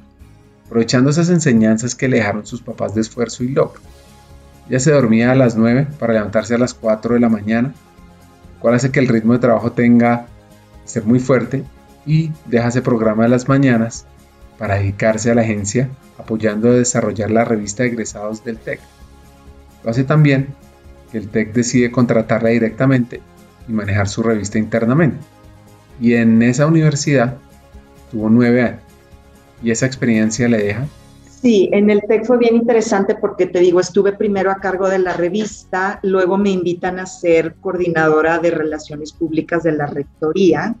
aprovechando 0.66 1.10
esas 1.10 1.30
enseñanzas 1.30 1.96
que 1.96 2.06
le 2.06 2.18
dejaron 2.18 2.46
sus 2.46 2.60
papás 2.60 2.94
de 2.94 3.00
esfuerzo 3.00 3.42
y 3.42 3.48
logro. 3.48 3.80
Ya 4.68 4.78
se 4.78 4.92
dormía 4.92 5.32
a 5.32 5.34
las 5.34 5.56
9 5.56 5.88
para 5.98 6.12
levantarse 6.12 6.54
a 6.54 6.58
las 6.58 6.74
4 6.74 7.14
de 7.14 7.20
la 7.20 7.28
mañana, 7.28 7.74
cual 8.60 8.74
hace 8.74 8.92
que 8.92 9.00
el 9.00 9.08
ritmo 9.08 9.32
de 9.32 9.40
trabajo 9.40 9.72
tenga 9.72 10.26
ser 10.84 11.04
muy 11.04 11.18
fuerte 11.18 11.64
y 12.06 12.30
deja 12.46 12.68
ese 12.68 12.82
programa 12.82 13.24
de 13.24 13.30
las 13.30 13.48
mañanas 13.48 14.06
para 14.58 14.76
dedicarse 14.76 15.30
a 15.30 15.34
la 15.34 15.42
agencia 15.42 15.88
apoyando 16.18 16.68
a 16.68 16.74
desarrollar 16.74 17.30
la 17.30 17.44
revista 17.44 17.82
de 17.82 17.90
egresados 17.90 18.44
del 18.44 18.58
TEC. 18.58 18.80
Lo 19.82 19.90
hace 19.90 20.04
también 20.04 20.48
que 21.10 21.18
el 21.18 21.28
TEC 21.28 21.52
decide 21.52 21.90
contratarla 21.90 22.50
directamente 22.50 23.20
y 23.68 23.72
manejar 23.72 24.08
su 24.08 24.22
revista 24.22 24.58
internamente. 24.58 25.18
Y 26.00 26.14
en 26.14 26.42
esa 26.42 26.66
universidad 26.66 27.36
tuvo 28.10 28.30
nueve 28.30 28.62
años 28.62 28.80
y 29.62 29.70
esa 29.70 29.86
experiencia 29.86 30.48
le 30.48 30.58
deja 30.58 30.86
Sí, 31.44 31.68
en 31.72 31.90
el 31.90 32.00
TEC 32.00 32.24
fue 32.24 32.38
bien 32.38 32.56
interesante 32.56 33.14
porque 33.14 33.44
te 33.44 33.60
digo, 33.60 33.78
estuve 33.78 34.14
primero 34.14 34.50
a 34.50 34.54
cargo 34.54 34.88
de 34.88 34.98
la 34.98 35.12
revista, 35.12 36.00
luego 36.02 36.38
me 36.38 36.48
invitan 36.48 36.98
a 36.98 37.04
ser 37.04 37.56
coordinadora 37.60 38.38
de 38.38 38.50
relaciones 38.50 39.12
públicas 39.12 39.62
de 39.62 39.72
la 39.72 39.84
rectoría. 39.84 40.74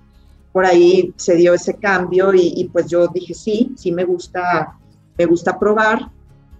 Por 0.54 0.64
ahí 0.64 1.12
se 1.16 1.34
dio 1.34 1.52
ese 1.52 1.74
cambio 1.74 2.32
y, 2.32 2.70
pues 2.72 2.86
yo 2.86 3.08
dije, 3.08 3.34
sí, 3.34 3.72
sí 3.76 3.90
me 3.90 4.04
gusta, 4.04 4.78
me 5.18 5.26
gusta 5.26 5.58
probar. 5.58 6.12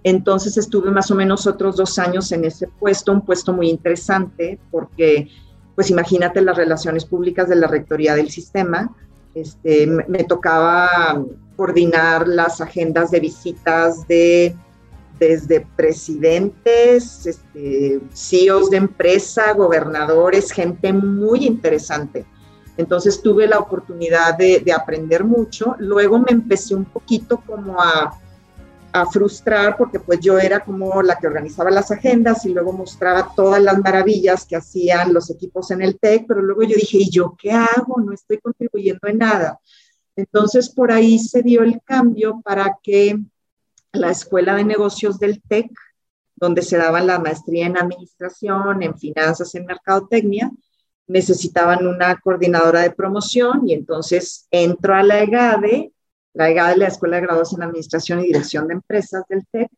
Entonces 0.03 0.57
estuve 0.57 0.91
más 0.91 1.09
o 1.11 1.15
menos 1.15 1.47
otros 1.47 1.77
dos 1.77 1.97
años 1.97 2.29
en 2.33 2.43
ese 2.43 2.67
puesto, 2.67 3.13
un 3.13 3.21
puesto 3.21 3.53
muy 3.53 3.69
interesante 3.69 4.59
porque, 4.69 5.29
pues 5.75 5.89
imagínate 5.89 6.41
las 6.41 6.57
relaciones 6.57 7.05
públicas 7.05 7.47
de 7.47 7.55
la 7.55 7.67
rectoría 7.67 8.15
del 8.15 8.29
sistema. 8.29 8.93
Este, 9.33 9.87
me 9.87 10.25
tocaba 10.25 11.23
coordinar 11.55 12.27
las 12.27 12.59
agendas 12.59 13.11
de 13.11 13.19
visitas 13.21 14.05
de 14.09 14.57
desde 15.19 15.65
presidentes, 15.77 17.25
este, 17.25 18.01
CEOs 18.13 18.69
de 18.69 18.77
empresa, 18.77 19.53
gobernadores, 19.53 20.51
gente 20.51 20.91
muy 20.91 21.45
interesante. 21.45 22.25
Entonces 22.77 23.21
tuve 23.21 23.47
la 23.47 23.59
oportunidad 23.59 24.37
de, 24.37 24.59
de 24.59 24.73
aprender 24.73 25.23
mucho. 25.23 25.75
Luego 25.79 26.19
me 26.19 26.31
empecé 26.31 26.75
un 26.75 26.85
poquito 26.85 27.41
como 27.45 27.81
a, 27.81 28.19
a, 28.91 29.05
frustrar 29.05 29.77
porque 29.77 29.99
pues 29.99 30.19
yo 30.19 30.37
era 30.37 30.59
como 30.59 31.01
la 31.01 31.17
que 31.17 31.27
organizaba 31.27 31.71
las 31.71 31.91
agendas 31.91 32.45
y 32.45 32.49
luego 32.49 32.73
mostraba 32.73 33.31
todas 33.35 33.61
las 33.61 33.79
maravillas 33.79 34.45
que 34.45 34.57
hacían 34.57 35.13
los 35.13 35.29
equipos 35.29 35.71
en 35.71 35.81
el 35.81 35.97
TEC, 35.97 36.25
pero 36.27 36.41
luego 36.41 36.63
yo 36.63 36.75
dije, 36.75 36.97
¿y 36.97 37.09
yo 37.09 37.35
qué 37.41 37.51
hago? 37.51 38.01
No 38.01 38.11
estoy 38.11 38.39
contribuyendo 38.39 39.07
en 39.07 39.19
nada. 39.19 39.59
Entonces, 40.15 40.69
por 40.69 40.91
ahí 40.91 41.19
se 41.19 41.41
dio 41.43 41.61
el 41.63 41.81
cambio 41.83 42.41
para 42.43 42.77
que 42.81 43.19
la 43.91 44.11
Escuela 44.11 44.55
de 44.55 44.63
Negocios 44.63 45.19
del 45.19 45.41
TEC, 45.41 45.71
donde 46.35 46.61
se 46.61 46.77
daba 46.77 47.01
la 47.01 47.19
maestría 47.19 47.65
en 47.67 47.77
administración, 47.77 48.83
en 48.83 48.97
finanzas, 48.97 49.53
en 49.55 49.65
mercadotecnia, 49.65 50.51
necesitaban 51.07 51.85
una 51.85 52.19
coordinadora 52.19 52.81
de 52.81 52.91
promoción 52.91 53.67
y 53.67 53.73
entonces 53.73 54.47
entro 54.51 54.95
a 54.95 55.03
la 55.03 55.21
EGADE, 55.21 55.93
la 56.33 56.49
EGADE, 56.49 56.77
la 56.77 56.87
Escuela 56.87 57.17
de 57.17 57.23
Graduados 57.23 57.53
en 57.53 57.63
Administración 57.63 58.19
y 58.19 58.27
Dirección 58.27 58.67
de 58.67 58.73
Empresas 58.75 59.23
del 59.29 59.45
TEC, 59.51 59.69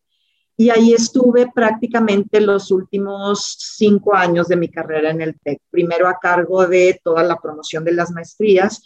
y 0.60 0.72
ahí 0.72 0.94
estuve 0.94 1.52
prácticamente 1.54 2.42
los 2.42 2.72
últimos 2.72 3.58
cinco 3.60 4.16
años 4.16 4.48
de 4.48 4.56
mi 4.56 4.70
carrera 4.70 5.12
en 5.12 5.22
el 5.22 5.40
TEC, 5.40 5.62
primero 5.70 6.08
a 6.08 6.18
cargo 6.20 6.66
de 6.66 7.00
toda 7.04 7.24
la 7.24 7.40
promoción 7.40 7.84
de 7.84 7.92
las 7.92 8.10
maestrías, 8.10 8.82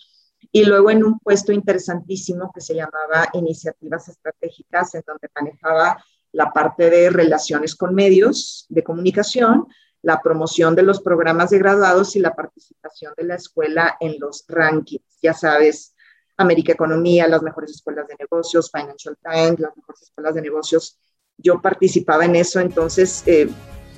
y 0.52 0.66
luego 0.66 0.92
en 0.92 1.06
un 1.06 1.20
puesto 1.20 1.54
interesantísimo 1.54 2.52
que 2.54 2.60
se 2.60 2.76
llamaba 2.76 3.30
Iniciativas 3.34 4.10
Estratégicas, 4.10 4.94
en 4.96 5.04
donde 5.08 5.30
manejaba 5.34 6.04
la 6.34 6.52
parte 6.52 6.90
de 6.90 7.10
relaciones 7.10 7.76
con 7.76 7.96
medios 7.96 8.66
de 8.68 8.84
comunicación, 8.84 9.68
la 10.04 10.22
promoción 10.22 10.76
de 10.76 10.84
los 10.84 11.02
programas 11.02 11.52
de 11.52 11.60
graduados 11.60 12.16
y 12.16 12.20
la 12.20 12.34
participación 12.34 13.14
de 13.16 13.24
la 13.24 13.36
escuela 13.36 13.98
en 14.00 14.16
los 14.20 14.46
rankings. 14.48 15.20
Ya 15.22 15.34
sabes, 15.34 15.94
América 16.38 16.74
Economía, 16.74 17.28
las 17.28 17.44
mejores 17.44 17.72
escuelas 17.72 18.08
de 18.08 18.16
negocios, 18.20 18.72
Financial 18.72 19.16
Times, 19.24 19.60
las 19.60 19.76
mejores 19.78 20.02
escuelas 20.02 20.36
de 20.36 20.42
negocios. 20.42 20.98
Yo 21.38 21.62
participaba 21.62 22.26
en 22.26 22.36
eso, 22.36 22.60
entonces 22.60 23.24
eh, 23.28 23.48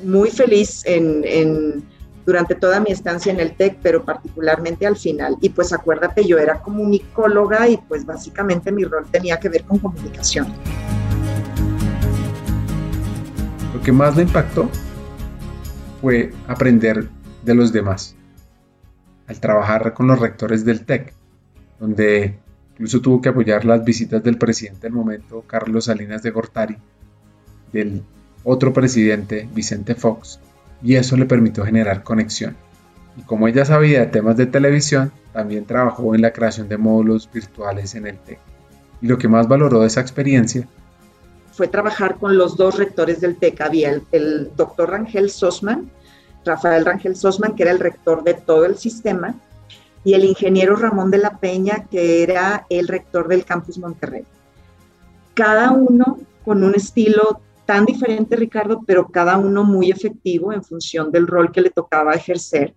muy 0.04 0.30
feliz 0.30 0.84
en, 0.86 1.84
durante 2.26 2.56
toda 2.56 2.80
mi 2.82 2.92
estancia 2.92 3.32
en 3.32 3.40
el 3.40 3.56
TEC, 3.56 3.80
pero 3.82 4.04
particularmente 4.04 4.86
al 4.86 4.98
final. 4.98 5.38
Y 5.42 5.50
pues 5.50 5.72
acuérdate, 5.72 6.26
yo 6.26 6.38
era 6.38 6.62
comunicóloga 6.62 7.68
y 7.70 7.78
pues 7.78 8.06
básicamente 8.06 8.72
mi 8.72 8.84
rol 8.84 9.06
tenía 9.10 9.40
que 9.40 9.50
ver 9.50 9.64
con 9.64 9.80
comunicación. 9.80 10.54
Lo 13.74 13.82
que 13.82 13.92
más 13.92 14.16
le 14.16 14.24
impactó 14.24 14.70
fue 16.04 16.32
aprender 16.50 17.08
de 17.46 17.56
los 17.56 17.72
demás. 17.72 18.14
Al 19.26 19.40
trabajar 19.40 19.94
con 19.94 20.06
los 20.08 20.20
rectores 20.20 20.66
del 20.66 20.84
TEC, 20.86 21.14
donde 21.80 22.40
incluso 22.74 23.00
tuvo 23.00 23.22
que 23.22 23.30
apoyar 23.30 23.64
las 23.64 23.86
visitas 23.86 24.22
del 24.22 24.38
presidente 24.38 24.82
del 24.82 24.92
momento, 24.92 25.46
Carlos 25.48 25.86
Salinas 25.86 26.22
de 26.22 26.32
Gortari, 26.32 26.76
del 27.72 28.04
otro 28.44 28.74
presidente, 28.74 29.48
Vicente 29.56 29.96
Fox, 29.96 30.42
y 30.82 30.96
eso 30.96 31.16
le 31.16 31.26
permitió 31.26 31.64
generar 31.64 32.04
conexión. 32.04 32.58
Y 33.16 33.22
como 33.22 33.48
ella 33.48 33.64
sabía 33.64 34.02
de 34.02 34.08
temas 34.08 34.36
de 34.36 34.48
televisión, 34.48 35.14
también 35.32 35.64
trabajó 35.64 36.16
en 36.16 36.22
la 36.22 36.34
creación 36.34 36.68
de 36.68 36.78
módulos 36.78 37.30
virtuales 37.32 37.96
en 37.96 38.08
el 38.08 38.18
TEC. 38.18 38.40
Y 39.02 39.08
lo 39.08 39.18
que 39.18 39.30
más 39.30 39.48
valoró 39.48 39.80
de 39.80 39.88
esa 39.88 40.02
experiencia 40.02 40.68
fue 41.54 41.68
trabajar 41.68 42.18
con 42.18 42.38
los 42.38 42.58
dos 42.58 42.78
rectores 42.78 43.22
del 43.22 43.38
TEC. 43.38 43.62
Había 43.62 44.02
el, 44.12 44.52
doctor 44.56 44.90
Rangel 44.90 45.30
Sosman, 45.30 45.90
Rafael 46.44 46.84
Rangel 46.84 47.16
Sosman, 47.16 47.56
que 47.56 47.64
era 47.64 47.72
el 47.72 47.80
rector 47.80 48.24
de 48.24 48.34
todo 48.34 48.66
el 48.66 48.78
sistema, 48.78 49.36
y 50.04 50.16
el 50.16 50.26
ingeniero 50.26 50.76
Ramón 50.76 51.12
de 51.12 51.20
la 51.20 51.38
Peña, 51.38 51.86
que 51.90 52.24
era 52.24 52.66
el 52.70 52.88
rector 52.88 53.28
del 53.28 53.46
campus 53.46 53.78
Monterrey. 53.78 54.26
Cada 55.34 55.72
uno 55.72 56.20
con 56.44 56.64
un 56.64 56.76
estilo 56.76 57.40
tan 57.66 57.86
diferente, 57.86 58.36
Ricardo, 58.36 58.82
pero 58.86 59.08
cada 59.08 59.38
uno 59.38 59.64
muy 59.64 59.92
efectivo 59.92 60.52
en 60.52 60.64
función 60.64 61.12
del 61.12 61.28
rol 61.28 61.52
que 61.52 61.62
le 61.62 61.70
tocaba 61.70 62.14
ejercer. 62.14 62.74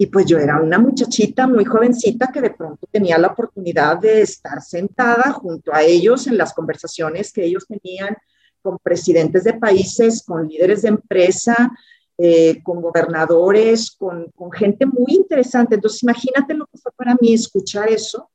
Y 0.00 0.06
pues 0.06 0.24
yo 0.24 0.38
era 0.38 0.58
una 0.58 0.78
muchachita 0.78 1.46
muy 1.46 1.66
jovencita 1.66 2.32
que 2.32 2.40
de 2.40 2.48
pronto 2.48 2.86
tenía 2.90 3.18
la 3.18 3.26
oportunidad 3.28 3.98
de 3.98 4.22
estar 4.22 4.62
sentada 4.62 5.30
junto 5.30 5.74
a 5.74 5.82
ellos 5.82 6.26
en 6.26 6.38
las 6.38 6.54
conversaciones 6.54 7.30
que 7.30 7.44
ellos 7.44 7.66
tenían 7.68 8.16
con 8.62 8.78
presidentes 8.78 9.44
de 9.44 9.52
países, 9.52 10.22
con 10.22 10.48
líderes 10.48 10.80
de 10.80 10.88
empresa, 10.88 11.70
eh, 12.16 12.62
con 12.62 12.80
gobernadores, 12.80 13.90
con, 13.90 14.32
gente 14.54 14.86
muy 14.86 15.12
interesante. 15.16 15.74
Entonces 15.74 16.02
imagínate 16.02 16.54
lo 16.54 16.64
que 16.64 16.78
fue 16.78 16.92
para 16.92 17.14
mí 17.20 17.34
escuchar 17.34 17.90
eso 17.90 18.30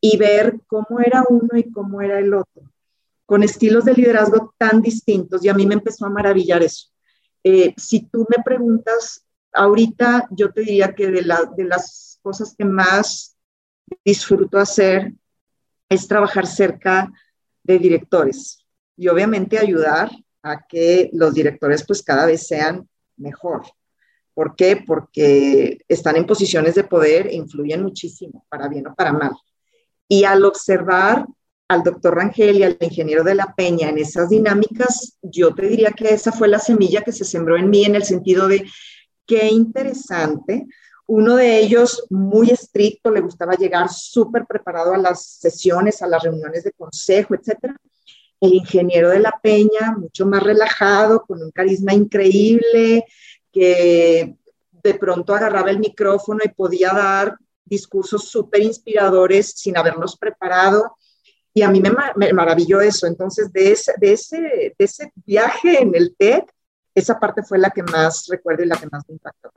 y 0.00 0.16
ver 0.16 0.60
cómo 0.68 1.00
era 1.04 1.24
uno 1.28 1.48
y 1.56 1.68
cómo 1.72 2.00
era 2.00 2.20
el 2.20 2.32
otro, 2.32 2.62
con 3.26 3.42
estilos 3.42 3.86
de 3.86 3.94
liderazgo 3.94 4.54
tan 4.56 4.80
distintos 4.80 5.44
y 5.44 5.48
a 5.48 5.54
mí 5.54 5.66
me 5.66 5.74
empezó 5.74 6.06
a 6.06 6.10
maravillar 6.10 6.62
eso. 6.62 6.90
Eh, 7.42 7.74
si 7.76 8.02
tú 8.02 8.24
me 8.30 8.40
preguntas 8.44 9.24
ahorita, 9.52 10.28
yo 10.30 10.52
te 10.52 10.62
diría 10.62 10.94
que 10.94 11.08
de, 11.08 11.22
la, 11.22 11.44
de 11.56 11.64
las 11.64 12.18
cosas 12.22 12.54
que 12.56 12.64
más 12.64 13.36
disfruto 14.04 14.58
hacer 14.58 15.12
es 15.88 16.08
trabajar 16.08 16.46
cerca 16.46 17.12
de 17.62 17.78
directores 17.78 18.64
y 18.96 19.08
obviamente 19.08 19.58
ayudar 19.58 20.10
a 20.42 20.66
que 20.66 21.10
los 21.12 21.34
directores 21.34 21.84
pues 21.86 22.02
cada 22.02 22.26
vez 22.26 22.46
sean 22.46 22.88
mejor. 23.16 23.62
¿Por 24.34 24.56
qué? 24.56 24.82
Porque 24.84 25.78
están 25.88 26.16
en 26.16 26.26
posiciones 26.26 26.74
de 26.74 26.84
poder 26.84 27.26
e 27.26 27.34
influyen 27.34 27.82
muchísimo, 27.82 28.46
para 28.48 28.68
bien 28.68 28.86
o 28.86 28.94
para 28.94 29.12
mal. 29.12 29.32
Y 30.08 30.24
al 30.24 30.44
observar 30.44 31.26
al 31.68 31.82
doctor 31.82 32.16
Rangel 32.16 32.58
y 32.58 32.64
al 32.64 32.76
ingeniero 32.80 33.24
de 33.24 33.34
la 33.34 33.54
Peña 33.54 33.88
en 33.88 33.98
esas 33.98 34.28
dinámicas, 34.28 35.18
yo 35.22 35.54
te 35.54 35.68
diría 35.68 35.90
que 35.90 36.12
esa 36.12 36.32
fue 36.32 36.48
la 36.48 36.58
semilla 36.58 37.02
que 37.02 37.12
se 37.12 37.24
sembró 37.24 37.56
en 37.56 37.70
mí 37.70 37.84
en 37.84 37.94
el 37.94 38.04
sentido 38.04 38.48
de 38.48 38.66
qué 39.26 39.48
interesante. 39.48 40.66
Uno 41.06 41.36
de 41.36 41.58
ellos, 41.58 42.06
muy 42.10 42.50
estricto, 42.50 43.10
le 43.10 43.20
gustaba 43.20 43.54
llegar 43.54 43.88
súper 43.90 44.46
preparado 44.46 44.94
a 44.94 44.98
las 44.98 45.24
sesiones, 45.24 46.00
a 46.00 46.06
las 46.06 46.22
reuniones 46.22 46.64
de 46.64 46.72
consejo, 46.72 47.34
etcétera. 47.34 47.76
El 48.40 48.54
ingeniero 48.54 49.10
de 49.10 49.20
la 49.20 49.38
Peña, 49.42 49.94
mucho 49.96 50.26
más 50.26 50.42
relajado, 50.42 51.24
con 51.26 51.42
un 51.42 51.50
carisma 51.50 51.92
increíble, 51.92 53.04
que 53.52 54.36
de 54.82 54.94
pronto 54.94 55.34
agarraba 55.34 55.70
el 55.70 55.78
micrófono 55.78 56.40
y 56.44 56.48
podía 56.48 56.90
dar 56.92 57.36
discursos 57.64 58.28
súper 58.28 58.62
inspiradores 58.62 59.50
sin 59.50 59.76
haberlos 59.76 60.16
preparado. 60.16 60.96
Y 61.54 61.62
a 61.62 61.70
mí 61.70 61.80
me, 61.80 62.32
maravilló 62.32 62.80
eso. 62.80 63.06
Entonces, 63.06 63.52
de, 63.52 63.72
ese, 63.72 63.92
de 64.00 64.74
ese 64.78 65.12
viaje 65.26 65.82
en 65.82 65.94
el 65.94 66.14
TED, 66.16 66.42
esa 66.94 67.18
parte 67.18 67.42
fue 67.42 67.58
la 67.58 67.70
que 67.70 67.82
más 67.82 68.26
recuerdo 68.28 68.64
y 68.64 68.66
la 68.66 68.76
que 68.76 68.86
más 68.90 69.02
me 69.08 69.14
impactó. 69.14 69.50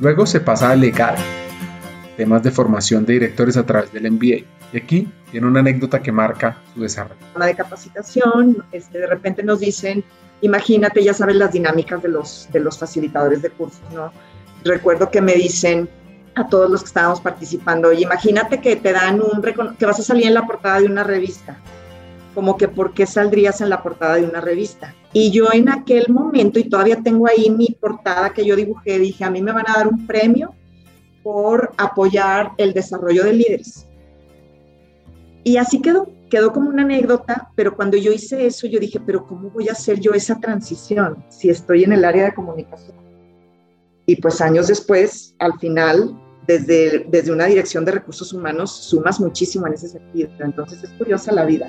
Luego 0.00 0.26
se 0.26 0.40
pasa 0.40 0.70
a 0.70 0.76
legar 0.76 1.16
temas 2.16 2.42
de 2.42 2.50
formación 2.50 3.04
de 3.04 3.14
directores 3.14 3.56
a 3.56 3.64
través 3.64 3.92
del 3.92 4.10
MBA. 4.10 4.44
Y 4.72 4.76
aquí 4.76 5.10
tiene 5.30 5.46
una 5.46 5.60
anécdota 5.60 6.00
que 6.00 6.12
marca 6.12 6.58
su 6.74 6.82
desarrollo. 6.82 7.20
De 7.34 7.54
capacitación, 7.54 8.64
este, 8.72 8.98
de 8.98 9.06
repente 9.06 9.42
nos 9.42 9.60
dicen, 9.60 10.04
imagínate, 10.42 11.02
ya 11.02 11.14
sabes 11.14 11.36
las 11.36 11.52
dinámicas 11.52 12.02
de 12.02 12.08
los, 12.08 12.48
de 12.52 12.60
los 12.60 12.78
facilitadores 12.78 13.40
de 13.40 13.50
cursos, 13.50 13.80
¿no? 13.92 14.12
Recuerdo 14.64 15.10
que 15.10 15.20
me 15.20 15.34
dicen 15.34 15.88
a 16.34 16.46
todos 16.48 16.70
los 16.70 16.82
que 16.82 16.88
estábamos 16.88 17.20
participando, 17.20 17.88
oye, 17.88 18.02
imagínate 18.02 18.60
que 18.60 18.76
te 18.76 18.92
dan 18.92 19.20
un, 19.20 19.42
que 19.76 19.86
vas 19.86 19.98
a 19.98 20.02
salir 20.02 20.26
en 20.26 20.34
la 20.34 20.46
portada 20.46 20.80
de 20.80 20.86
una 20.86 21.02
revista 21.02 21.56
como 22.38 22.56
que 22.56 22.68
por 22.68 22.94
qué 22.94 23.04
saldrías 23.04 23.60
en 23.62 23.68
la 23.68 23.82
portada 23.82 24.14
de 24.14 24.24
una 24.24 24.40
revista. 24.40 24.94
Y 25.12 25.32
yo 25.32 25.46
en 25.52 25.68
aquel 25.68 26.06
momento, 26.08 26.60
y 26.60 26.68
todavía 26.68 27.02
tengo 27.02 27.26
ahí 27.26 27.50
mi 27.50 27.76
portada 27.80 28.30
que 28.30 28.46
yo 28.46 28.54
dibujé, 28.54 29.00
dije, 29.00 29.24
a 29.24 29.30
mí 29.32 29.42
me 29.42 29.50
van 29.50 29.68
a 29.68 29.78
dar 29.78 29.88
un 29.88 30.06
premio 30.06 30.54
por 31.24 31.72
apoyar 31.76 32.52
el 32.56 32.74
desarrollo 32.74 33.24
de 33.24 33.32
líderes. 33.32 33.88
Y 35.42 35.56
así 35.56 35.82
quedó, 35.82 36.12
quedó 36.30 36.52
como 36.52 36.70
una 36.70 36.82
anécdota, 36.82 37.50
pero 37.56 37.74
cuando 37.74 37.96
yo 37.96 38.12
hice 38.12 38.46
eso, 38.46 38.68
yo 38.68 38.78
dije, 38.78 39.00
pero 39.04 39.26
¿cómo 39.26 39.50
voy 39.50 39.68
a 39.68 39.72
hacer 39.72 39.98
yo 39.98 40.12
esa 40.12 40.38
transición 40.38 41.24
si 41.30 41.50
estoy 41.50 41.82
en 41.82 41.92
el 41.92 42.04
área 42.04 42.26
de 42.26 42.34
comunicación? 42.34 42.96
Y 44.06 44.14
pues 44.14 44.40
años 44.40 44.68
después, 44.68 45.34
al 45.40 45.58
final, 45.58 46.16
desde, 46.46 47.04
desde 47.10 47.32
una 47.32 47.46
dirección 47.46 47.84
de 47.84 47.90
recursos 47.90 48.32
humanos, 48.32 48.70
sumas 48.70 49.18
muchísimo 49.18 49.66
en 49.66 49.72
ese 49.72 49.88
sentido. 49.88 50.30
Entonces 50.38 50.84
es 50.84 50.90
curiosa 50.90 51.32
la 51.32 51.44
vida. 51.44 51.68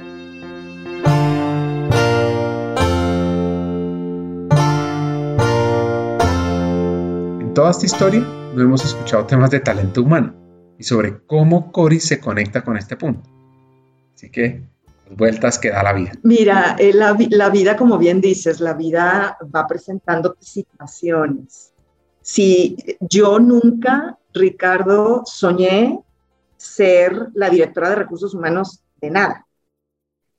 Toda 7.59 7.71
esta 7.71 7.87
historia 7.87 8.21
no 8.21 8.61
hemos 8.61 8.85
escuchado 8.85 9.25
temas 9.25 9.51
de 9.51 9.59
talento 9.59 10.01
humano 10.01 10.33
y 10.79 10.83
sobre 10.85 11.25
cómo 11.25 11.73
Cori 11.73 11.99
se 11.99 12.17
conecta 12.17 12.63
con 12.63 12.77
este 12.77 12.95
punto. 12.95 13.29
Así 14.15 14.31
que 14.31 14.63
vueltas 15.09 15.59
que 15.59 15.69
da 15.69 15.83
la 15.83 15.91
vida. 15.91 16.13
Mira, 16.23 16.77
eh, 16.79 16.93
la, 16.93 17.17
la, 17.31 17.49
vida, 17.49 17.75
como 17.75 17.97
bien 17.97 18.21
dices, 18.21 18.61
la 18.61 18.75
vida 18.75 19.37
va 19.53 19.67
presentando 19.67 20.37
situaciones. 20.39 21.73
Si 22.21 22.77
yo 23.01 23.39
nunca, 23.39 24.17
Ricardo, 24.33 25.23
soñé 25.25 25.99
ser 26.55 27.27
la 27.33 27.49
directora 27.49 27.89
de 27.89 27.95
recursos 27.95 28.33
humanos 28.33 28.85
de 29.01 29.09
nada. 29.09 29.47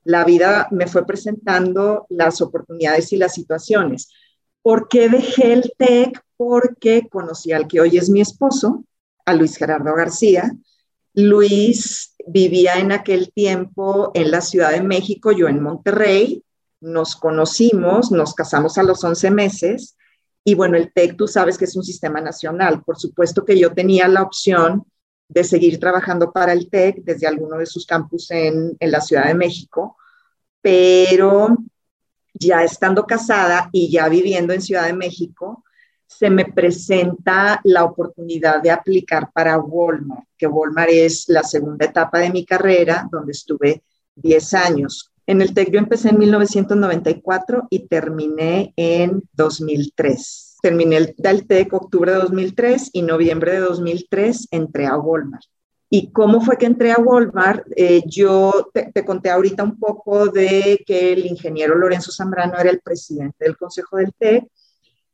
La 0.04 0.24
vida 0.24 0.68
me 0.70 0.86
fue 0.86 1.04
presentando 1.04 2.06
las 2.08 2.40
oportunidades 2.40 3.12
y 3.12 3.18
las 3.18 3.34
situaciones. 3.34 4.08
¿Por 4.62 4.88
qué 4.88 5.10
dejé 5.10 5.52
el 5.52 5.70
TEC? 5.76 6.18
Porque 6.40 7.06
conocí 7.10 7.52
al 7.52 7.68
que 7.68 7.82
hoy 7.82 7.98
es 7.98 8.08
mi 8.08 8.22
esposo, 8.22 8.82
a 9.26 9.34
Luis 9.34 9.58
Gerardo 9.58 9.94
García. 9.94 10.50
Luis 11.12 12.14
vivía 12.26 12.78
en 12.78 12.92
aquel 12.92 13.30
tiempo 13.30 14.10
en 14.14 14.30
la 14.30 14.40
Ciudad 14.40 14.70
de 14.70 14.80
México, 14.80 15.32
yo 15.32 15.48
en 15.48 15.62
Monterrey. 15.62 16.42
Nos 16.80 17.14
conocimos, 17.14 18.10
nos 18.10 18.32
casamos 18.32 18.78
a 18.78 18.82
los 18.82 19.04
11 19.04 19.30
meses. 19.30 19.98
Y 20.42 20.54
bueno, 20.54 20.78
el 20.78 20.90
TEC, 20.94 21.14
tú 21.14 21.28
sabes 21.28 21.58
que 21.58 21.66
es 21.66 21.76
un 21.76 21.84
sistema 21.84 22.22
nacional. 22.22 22.82
Por 22.84 22.98
supuesto 22.98 23.44
que 23.44 23.58
yo 23.58 23.74
tenía 23.74 24.08
la 24.08 24.22
opción 24.22 24.86
de 25.28 25.44
seguir 25.44 25.78
trabajando 25.78 26.32
para 26.32 26.54
el 26.54 26.70
TEC 26.70 27.04
desde 27.04 27.26
alguno 27.26 27.58
de 27.58 27.66
sus 27.66 27.84
campus 27.84 28.30
en, 28.30 28.78
en 28.80 28.90
la 28.90 29.02
Ciudad 29.02 29.26
de 29.26 29.34
México, 29.34 29.98
pero 30.62 31.54
ya 32.32 32.64
estando 32.64 33.04
casada 33.04 33.68
y 33.72 33.90
ya 33.90 34.08
viviendo 34.08 34.54
en 34.54 34.62
Ciudad 34.62 34.86
de 34.86 34.94
México, 34.94 35.59
se 36.10 36.28
me 36.28 36.44
presenta 36.44 37.60
la 37.64 37.84
oportunidad 37.84 38.60
de 38.60 38.70
aplicar 38.70 39.30
para 39.32 39.58
Walmart, 39.58 40.24
que 40.36 40.46
Walmart 40.46 40.90
es 40.90 41.28
la 41.28 41.44
segunda 41.44 41.86
etapa 41.86 42.18
de 42.18 42.30
mi 42.30 42.44
carrera, 42.44 43.08
donde 43.10 43.32
estuve 43.32 43.82
10 44.16 44.54
años. 44.54 45.12
En 45.26 45.40
el 45.40 45.54
TEC 45.54 45.70
yo 45.70 45.78
empecé 45.78 46.08
en 46.08 46.18
1994 46.18 47.68
y 47.70 47.86
terminé 47.86 48.74
en 48.76 49.22
2003. 49.32 50.58
Terminé 50.60 50.96
el, 50.96 51.14
el 51.16 51.46
TEC 51.46 51.72
octubre 51.72 52.12
de 52.12 52.18
2003 52.18 52.90
y 52.92 53.02
noviembre 53.02 53.52
de 53.52 53.60
2003 53.60 54.48
entré 54.50 54.86
a 54.86 54.98
Walmart. 54.98 55.44
¿Y 55.88 56.10
cómo 56.10 56.40
fue 56.40 56.58
que 56.58 56.66
entré 56.66 56.90
a 56.92 57.00
Walmart? 57.00 57.66
Eh, 57.76 58.02
yo 58.06 58.68
te, 58.74 59.04
conté 59.04 59.30
ahorita 59.30 59.62
un 59.62 59.78
poco 59.78 60.26
de 60.26 60.82
que 60.84 61.12
el 61.12 61.26
ingeniero 61.26 61.76
Lorenzo 61.76 62.12
Zambrano 62.12 62.58
era 62.58 62.70
el 62.70 62.80
presidente 62.80 63.44
del 63.44 63.56
Consejo 63.56 63.96
del 63.96 64.12
TEC 64.18 64.44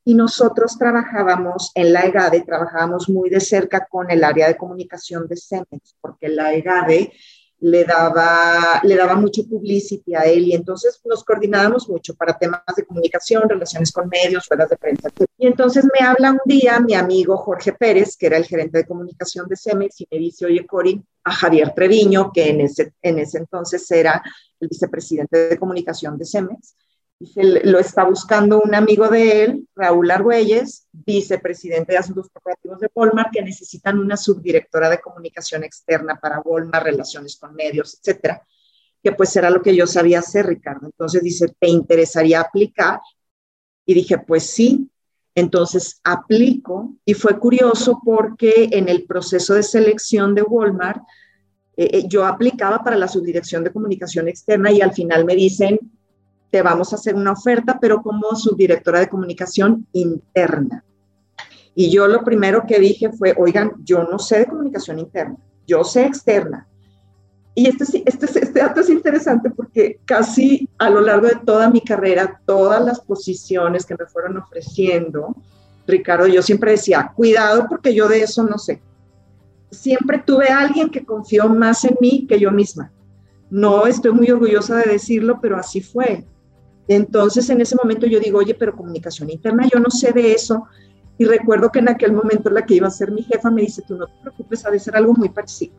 y 0.07 0.15
nosotros 0.15 0.79
trabajábamos 0.79 1.73
en 1.75 1.93
la 1.93 2.03
EGADE, 2.03 2.43
trabajábamos 2.43 3.09
muy 3.09 3.29
de 3.29 3.41
cerca 3.41 3.89
con 3.91 4.09
el 4.09 4.23
área 4.23 4.47
de 4.47 4.57
comunicación 4.57 5.27
de 5.27 5.37
CEMEX, 5.37 5.97
porque 6.01 6.29
la 6.29 6.55
EGADE 6.55 7.13
le 7.59 7.85
daba, 7.85 8.81
le 8.85 8.95
daba 8.95 9.17
mucho 9.17 9.45
publicity 9.49 10.15
a 10.15 10.21
él 10.21 10.45
y 10.45 10.55
entonces 10.55 11.01
nos 11.05 11.25
coordinábamos 11.25 11.89
mucho 11.89 12.15
para 12.15 12.39
temas 12.39 12.63
de 12.77 12.87
comunicación, 12.87 13.49
relaciones 13.49 13.91
con 13.91 14.09
medios, 14.09 14.47
ruedas 14.49 14.71
de 14.71 14.77
prensa. 14.77 15.11
Y 15.37 15.49
entonces 15.49 15.85
me 15.85 16.07
habla 16.07 16.31
un 16.31 16.41
día 16.45 16.79
mi 16.79 16.95
amigo 16.95 17.37
Jorge 17.39 17.73
Pérez, 17.73 18.17
que 18.17 18.27
era 18.27 18.37
el 18.37 18.45
gerente 18.45 18.79
de 18.79 18.87
comunicación 18.87 19.49
de 19.49 19.57
CEMEX, 19.57 20.03
y 20.03 20.09
me 20.09 20.19
dice, 20.19 20.47
oye, 20.47 20.65
Cori, 20.65 21.03
a 21.25 21.33
Javier 21.33 21.73
Treviño, 21.75 22.31
que 22.33 22.51
en 22.51 22.61
ese, 22.61 22.93
en 23.03 23.19
ese 23.19 23.39
entonces 23.39 23.91
era 23.91 24.23
el 24.61 24.69
vicepresidente 24.69 25.49
de 25.49 25.59
comunicación 25.59 26.17
de 26.17 26.27
CEMEX, 26.27 26.77
Dice, 27.19 27.43
lo 27.65 27.79
está 27.79 28.05
buscando 28.05 28.61
un 28.61 28.75
amigo 28.75 29.09
de 29.09 29.45
él, 29.45 29.69
Raúl 29.75 30.11
Argüelles, 30.11 30.87
vicepresidente 30.93 31.93
de 31.93 31.99
Asuntos 31.99 32.29
Corporativos 32.29 32.79
de 32.79 32.91
Walmart, 32.95 33.33
que 33.33 33.43
necesitan 33.43 33.99
una 33.99 34.19
subdirectora 34.19 34.91
de 34.91 35.01
comunicación 35.01 35.65
externa 35.65 36.19
para 36.21 36.41
Walmart, 36.41 36.85
relaciones 36.85 37.37
con 37.37 37.55
medios, 37.55 37.99
etcétera, 37.99 38.43
que 39.03 39.13
pues 39.13 39.35
era 39.35 39.49
lo 39.49 39.63
que 39.63 39.75
yo 39.75 39.87
sabía 39.87 40.19
hacer, 40.19 40.47
Ricardo. 40.47 40.87
Entonces 40.87 41.23
dice, 41.23 41.55
¿te 41.59 41.69
interesaría 41.69 42.41
aplicar? 42.41 43.01
Y 43.87 43.95
dije, 43.95 44.19
pues 44.19 44.51
sí. 44.51 44.91
Entonces 45.35 46.01
aplico 46.03 46.97
y 47.05 47.13
fue 47.15 47.39
curioso 47.39 48.01
porque 48.05 48.69
en 48.73 48.89
el 48.89 49.05
proceso 49.05 49.55
de 49.55 49.63
selección 49.63 50.35
de 50.35 50.43
Walmart, 50.43 51.03
eh, 51.77 51.91
eh, 51.93 52.05
yo 52.09 52.25
aplicaba 52.25 52.83
para 52.83 52.97
la 52.97 53.07
subdirección 53.07 53.63
de 53.63 53.71
comunicación 53.73 54.29
externa 54.29 54.73
y 54.73 54.81
al 54.81 54.95
final 54.95 55.27
me 55.27 55.35
dicen, 55.35 55.79
te 56.51 56.63
vamos 56.63 56.93
a 56.93 56.97
hacer 56.97 57.15
una 57.15 57.33
oferta, 57.33 57.79
pero 57.81 58.03
como 58.03 58.35
subdirectora 58.35 59.01
de 59.01 59.09
comunicación 59.09 59.87
interna. 59.93 60.85
Y 61.75 61.91
yo 61.91 62.07
lo 62.09 62.25
primero 62.25 62.65
que 62.67 62.79
dije 62.79 63.11
fue, 63.13 63.35
oigan, 63.37 63.73
yo 63.85 64.05
no 64.05 64.19
sé 64.19 64.39
de 64.39 64.47
comunicación 64.47 64.99
interna, 64.99 65.37
yo 65.67 65.85
sé 65.85 66.07
externa. 66.07 66.67
Y 67.55 67.69
este, 67.69 68.03
este, 68.05 68.27
este 68.27 68.61
dato 68.61 68.81
es 68.81 68.91
interesante 68.91 69.51
porque 69.51 69.99
casi 70.05 70.69
a 70.79 70.91
lo 70.91 71.01
largo 71.01 71.27
de 71.27 71.37
toda 71.37 71.71
mi 71.71 71.81
carrera, 71.81 72.41
todas 72.45 72.85
las 72.85 73.01
posiciones 73.01 73.87
que 73.87 73.97
me 73.99 74.07
fueron 74.07 74.37
ofreciendo, 74.37 75.35
Ricardo, 75.87 76.27
yo 76.27 76.43
siempre 76.43 76.73
decía, 76.73 77.13
cuidado 77.15 77.67
porque 77.69 77.95
yo 77.95 78.09
de 78.09 78.23
eso 78.23 78.43
no 78.45 78.59
sé. 78.59 78.83
Siempre 79.71 80.19
tuve 80.19 80.49
a 80.49 80.61
alguien 80.61 80.91
que 80.91 81.05
confió 81.05 81.49
más 81.49 81.85
en 81.85 81.97
mí 82.01 82.27
que 82.29 82.39
yo 82.39 82.51
misma. 82.51 82.93
No 83.51 83.87
estoy 83.87 84.13
muy 84.13 84.31
orgullosa 84.31 84.77
de 84.77 84.93
decirlo, 84.93 85.39
pero 85.41 85.57
así 85.57 85.81
fue. 85.81 86.25
Entonces 86.89 87.49
en 87.51 87.61
ese 87.61 87.77
momento 87.77 88.07
yo 88.07 88.21
digo, 88.21 88.39
oye, 88.39 88.55
pero 88.55 88.77
comunicación 88.77 89.31
interna, 89.31 89.69
yo 89.73 89.81
no 89.81 89.91
sé 89.91 90.13
de 90.13 90.33
eso. 90.33 90.67
Y 91.19 91.25
recuerdo 91.25 91.73
que 91.73 91.79
en 91.79 91.89
aquel 91.89 92.13
momento 92.13 92.51
la 92.51 92.65
que 92.65 92.75
iba 92.75 92.89
a 92.89 92.91
ser 92.91 93.11
mi 93.11 93.23
jefa 93.23 93.51
me 93.51 93.63
dice, 93.63 93.83
tú 93.87 93.97
no 93.97 94.07
te 94.07 94.13
preocupes, 94.21 94.65
ha 94.67 94.71
de 94.71 94.79
ser 94.79 94.97
algo 94.97 95.15
muy 95.15 95.29
parecido. 95.31 95.75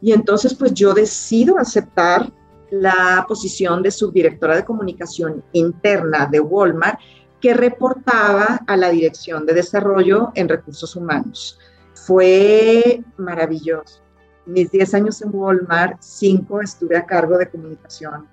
Y 0.00 0.12
entonces 0.12 0.54
pues 0.54 0.72
yo 0.74 0.94
decido 0.94 1.58
aceptar 1.58 2.32
la 2.70 3.24
posición 3.28 3.82
de 3.82 3.90
subdirectora 3.90 4.56
de 4.56 4.64
comunicación 4.64 5.44
interna 5.52 6.26
de 6.26 6.40
Walmart 6.40 6.98
que 7.40 7.54
reportaba 7.54 8.62
a 8.66 8.76
la 8.76 8.90
Dirección 8.90 9.46
de 9.46 9.54
Desarrollo 9.54 10.32
en 10.34 10.48
Recursos 10.48 10.96
Humanos. 10.96 11.58
Fue 11.94 13.02
maravilloso. 13.18 14.00
Mis 14.46 14.70
10 14.70 14.94
años 14.94 15.22
en 15.22 15.30
Walmart, 15.32 15.98
5 16.00 16.62
estuve 16.62 16.96
a 16.96 17.04
cargo 17.04 17.36
de 17.36 17.48
comunicación 17.48 18.28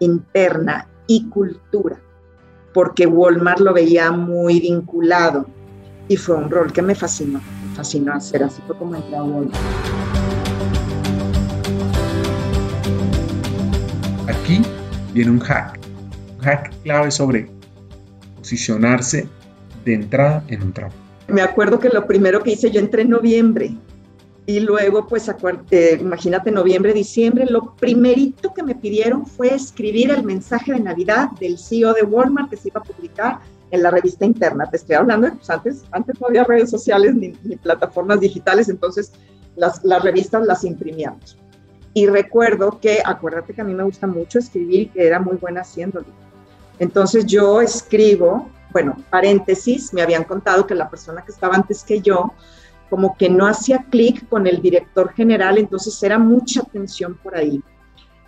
interna 0.00 0.88
y 1.06 1.28
cultura, 1.28 2.00
porque 2.74 3.06
Walmart 3.06 3.60
lo 3.60 3.72
veía 3.72 4.10
muy 4.10 4.60
vinculado 4.60 5.46
y 6.08 6.16
fue 6.16 6.36
un 6.36 6.50
rol 6.50 6.72
que 6.72 6.82
me 6.82 6.94
fascinó, 6.94 7.40
me 7.68 7.74
fascinó 7.76 8.14
hacer, 8.14 8.42
así 8.42 8.60
fue 8.66 8.76
como 8.76 8.96
entré 8.96 9.16
a 9.16 9.22
Walmart. 9.22 9.54
Aquí 14.26 14.62
viene 15.12 15.30
un 15.30 15.40
hack, 15.40 15.78
un 16.38 16.44
hack 16.44 16.72
clave 16.82 17.10
sobre 17.10 17.50
posicionarse 18.36 19.28
de 19.84 19.94
entrada 19.94 20.42
en 20.48 20.62
un 20.62 20.72
trabajo. 20.72 20.96
Me 21.28 21.42
acuerdo 21.42 21.78
que 21.78 21.88
lo 21.88 22.06
primero 22.06 22.42
que 22.42 22.52
hice, 22.52 22.70
yo 22.70 22.80
entré 22.80 23.02
en 23.02 23.10
noviembre 23.10 23.76
y 24.50 24.58
luego, 24.58 25.06
pues, 25.06 25.30
eh, 25.70 25.98
imagínate, 26.00 26.50
noviembre, 26.50 26.92
diciembre, 26.92 27.46
lo 27.46 27.76
primerito 27.76 28.52
que 28.52 28.64
me 28.64 28.74
pidieron 28.74 29.24
fue 29.24 29.54
escribir 29.54 30.10
el 30.10 30.24
mensaje 30.24 30.72
de 30.72 30.80
Navidad 30.80 31.30
del 31.38 31.56
CEO 31.56 31.92
de 31.94 32.02
Walmart 32.02 32.50
que 32.50 32.56
se 32.56 32.66
iba 32.66 32.80
a 32.80 32.82
publicar 32.82 33.38
en 33.70 33.80
la 33.80 33.92
revista 33.92 34.24
interna. 34.24 34.68
Te 34.68 34.78
estoy 34.78 34.96
hablando 34.96 35.32
pues, 35.32 35.48
antes, 35.50 35.84
antes 35.92 36.20
no 36.20 36.26
había 36.26 36.42
redes 36.42 36.68
sociales 36.68 37.14
ni, 37.14 37.30
plataformas 37.62 38.18
digitales, 38.18 38.68
entonces 38.68 39.12
las, 39.54 39.84
las 39.84 40.02
revistas 40.02 40.44
las 40.44 40.64
imprimíamos. 40.64 41.38
Y 41.94 42.08
recuerdo 42.08 42.80
que, 42.80 42.98
acuérdate 43.04 43.54
que 43.54 43.60
a 43.60 43.64
mí 43.64 43.72
me 43.72 43.84
gusta 43.84 44.08
mucho 44.08 44.40
escribir 44.40 44.80
y 44.80 44.86
que 44.86 45.06
era 45.06 45.20
muy 45.20 45.36
buena 45.36 45.60
haciéndolo. 45.60 46.06
Entonces 46.80 47.24
yo 47.24 47.60
escribo, 47.60 48.48
bueno, 48.72 48.96
paréntesis, 49.10 49.94
me 49.94 50.02
habían 50.02 50.24
contado 50.24 50.66
que 50.66 50.74
la 50.74 50.90
persona 50.90 51.22
que 51.24 51.30
estaba 51.30 51.54
antes 51.54 51.84
que 51.84 52.00
yo, 52.00 52.32
como 52.90 53.16
que 53.16 53.30
no 53.30 53.46
hacía 53.46 53.86
clic 53.88 54.28
con 54.28 54.48
el 54.48 54.60
director 54.60 55.12
general, 55.14 55.58
entonces 55.58 56.02
era 56.02 56.18
mucha 56.18 56.62
tensión 56.64 57.16
por 57.22 57.36
ahí. 57.36 57.62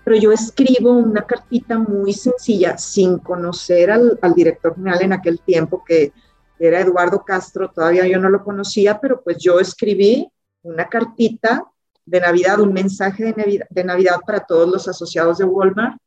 Pero 0.05 0.17
yo 0.17 0.33
escribo 0.33 0.93
una 0.93 1.23
cartita 1.23 1.79
muy 1.79 2.13
sencilla, 2.13 2.79
sin 2.79 3.19
conocer 3.19 3.91
al, 3.91 4.19
director 4.35 4.77
general 4.77 5.03
en 5.03 5.13
aquel 5.13 5.41
tiempo, 5.41 5.83
que 5.85 6.13
era 6.61 6.81
Eduardo 6.81 7.25
Castro, 7.25 7.71
todavía 7.71 8.07
yo 8.07 8.21
no 8.21 8.31
lo 8.31 8.45
conocía, 8.45 9.01
pero 9.01 9.21
pues 9.23 9.39
yo 9.39 9.59
escribí 9.59 10.31
una 10.63 10.89
cartita 10.89 11.65
de 12.07 12.21
Navidad, 12.21 12.61
un 12.61 12.73
mensaje 12.73 13.25
de 13.25 13.33
Navidad, 13.33 13.67
de 13.69 13.85
Navidad 13.85 14.17
para 14.25 14.41
todos 14.41 14.69
los 14.69 14.87
asociados 14.87 15.39
de 15.39 15.45
Walmart, 15.45 15.99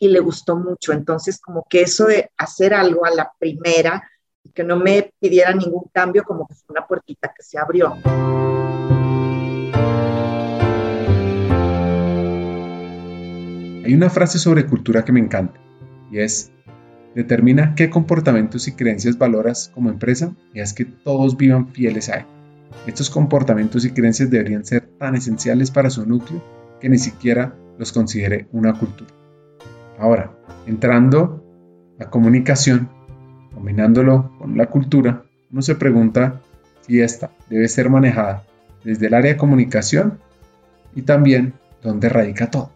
y 0.00 0.08
le 0.08 0.18
gustó 0.18 0.56
mucho. 0.56 0.92
Entonces, 0.92 1.40
como 1.40 1.64
que 1.68 1.82
eso 1.82 2.06
de 2.06 2.30
hacer 2.36 2.74
algo 2.74 3.04
a 3.04 3.10
la 3.10 3.32
primera 3.38 4.02
que 4.54 4.64
no 4.64 4.76
me 4.76 5.12
pidiera 5.20 5.52
ningún 5.54 5.84
cambio, 5.92 6.24
como 6.24 6.46
que 6.46 6.54
fue 6.54 6.74
una 6.76 6.86
puertita 6.86 7.32
que 7.34 7.42
se 7.42 7.58
abrió. 7.58 7.94
Hay 13.84 13.94
una 13.94 14.10
frase 14.10 14.38
sobre 14.38 14.66
cultura 14.66 15.04
que 15.04 15.12
me 15.12 15.20
encanta 15.20 15.58
y 16.10 16.18
es, 16.18 16.52
determina 17.14 17.74
qué 17.74 17.88
comportamientos 17.88 18.68
y 18.68 18.72
creencias 18.72 19.16
valoras 19.16 19.70
como 19.74 19.88
empresa 19.88 20.34
y 20.52 20.60
es 20.60 20.74
que 20.74 20.84
todos 20.84 21.36
vivan 21.36 21.68
fieles 21.68 22.08
a 22.10 22.18
él. 22.18 22.26
Estos 22.86 23.08
comportamientos 23.08 23.84
y 23.84 23.92
creencias 23.92 24.30
deberían 24.30 24.64
ser 24.64 24.86
tan 24.98 25.14
esenciales 25.14 25.70
para 25.70 25.88
su 25.88 26.04
núcleo 26.04 26.42
que 26.80 26.88
ni 26.88 26.98
siquiera 26.98 27.54
los 27.78 27.92
considere 27.92 28.46
una 28.52 28.78
cultura. 28.78 29.10
Ahora, 29.98 30.36
entrando 30.66 31.44
a 31.98 32.10
comunicación, 32.10 32.90
combinándolo 33.58 34.30
con 34.38 34.56
la 34.56 34.66
cultura, 34.66 35.24
uno 35.50 35.62
se 35.62 35.74
pregunta 35.74 36.40
si 36.86 37.00
esta 37.00 37.32
debe 37.50 37.68
ser 37.68 37.90
manejada 37.90 38.44
desde 38.84 39.08
el 39.08 39.14
área 39.14 39.32
de 39.32 39.36
comunicación 39.36 40.20
y 40.94 41.02
también 41.02 41.54
dónde 41.82 42.08
radica 42.08 42.48
todo. 42.48 42.70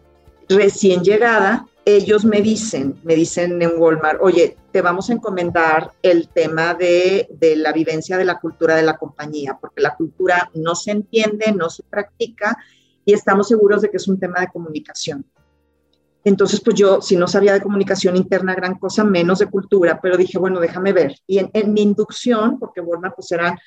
Recién 0.49 1.01
llegada, 1.01 1.65
ellos 1.85 2.25
me 2.25 2.41
dicen, 2.41 2.95
me 3.03 3.15
dicen 3.15 3.61
en 3.61 3.71
Walmart, 3.77 4.19
oye, 4.21 4.57
te 4.73 4.81
vamos 4.81 5.09
a 5.09 5.13
encomendar 5.13 5.91
el 6.01 6.27
tema 6.27 6.73
de, 6.73 7.29
de, 7.31 7.55
la 7.55 7.71
vivencia 7.71 8.17
de 8.17 8.25
la 8.25 8.41
cultura 8.41 8.75
de 8.75 8.83
la 8.83 8.97
compañía, 8.97 9.57
porque 9.61 9.81
la 9.81 9.95
cultura 9.95 10.51
no 10.53 10.75
se 10.75 10.91
entiende, 10.91 11.53
no 11.53 11.69
se 11.69 11.83
practica 11.83 12.57
y 13.05 13.13
estamos 13.13 13.47
seguros 13.47 13.81
de 13.81 13.89
que 13.89 13.97
es 13.97 14.07
un 14.09 14.19
tema 14.19 14.41
de 14.41 14.47
comunicación. 14.47 15.23
Entonces, 16.25 16.61
pues 16.61 16.77
yo, 16.77 17.01
si 17.01 17.17
no 17.17 17.27
sabía 17.27 17.53
de 17.53 17.61
comunicación 17.61 18.15
interna, 18.15 18.55
gran 18.55 18.77
cosa, 18.79 19.03
menos 19.03 19.39
de 19.39 19.49
cultura, 19.49 19.99
pero 20.01 20.15
dije, 20.15 20.37
bueno, 20.37 20.59
déjame 20.59 20.93
ver. 20.93 21.15
Y 21.27 21.39
en, 21.39 21.73
mi 21.73 21.81
inducción, 21.81 22.59
porque 22.59 22.79
Walmart 22.79 23.15
pues 23.15 23.31
era, 23.31 23.59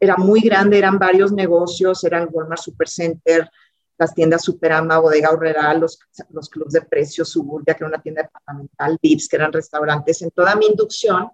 era 0.00 0.16
muy 0.16 0.40
grande, 0.40 0.78
eran 0.78 0.98
varios 0.98 1.32
negocios, 1.32 2.02
eran 2.04 2.28
Walmart 2.30 2.62
Supercenter, 2.62 3.50
las 3.98 4.14
tiendas 4.14 4.44
Superama, 4.44 4.98
Bodega 4.98 5.30
Horrera, 5.30 5.74
los, 5.74 5.98
los 6.30 6.48
clubes 6.48 6.72
de 6.72 6.82
precios, 6.82 7.28
Suburbia, 7.28 7.74
que 7.74 7.84
era 7.84 7.88
una 7.88 8.02
tienda 8.02 8.22
departamental, 8.22 8.98
Vips, 9.02 9.28
que 9.28 9.36
eran 9.36 9.52
restaurantes. 9.52 10.22
En 10.22 10.30
toda 10.30 10.54
mi 10.56 10.66
inducción, 10.66 11.28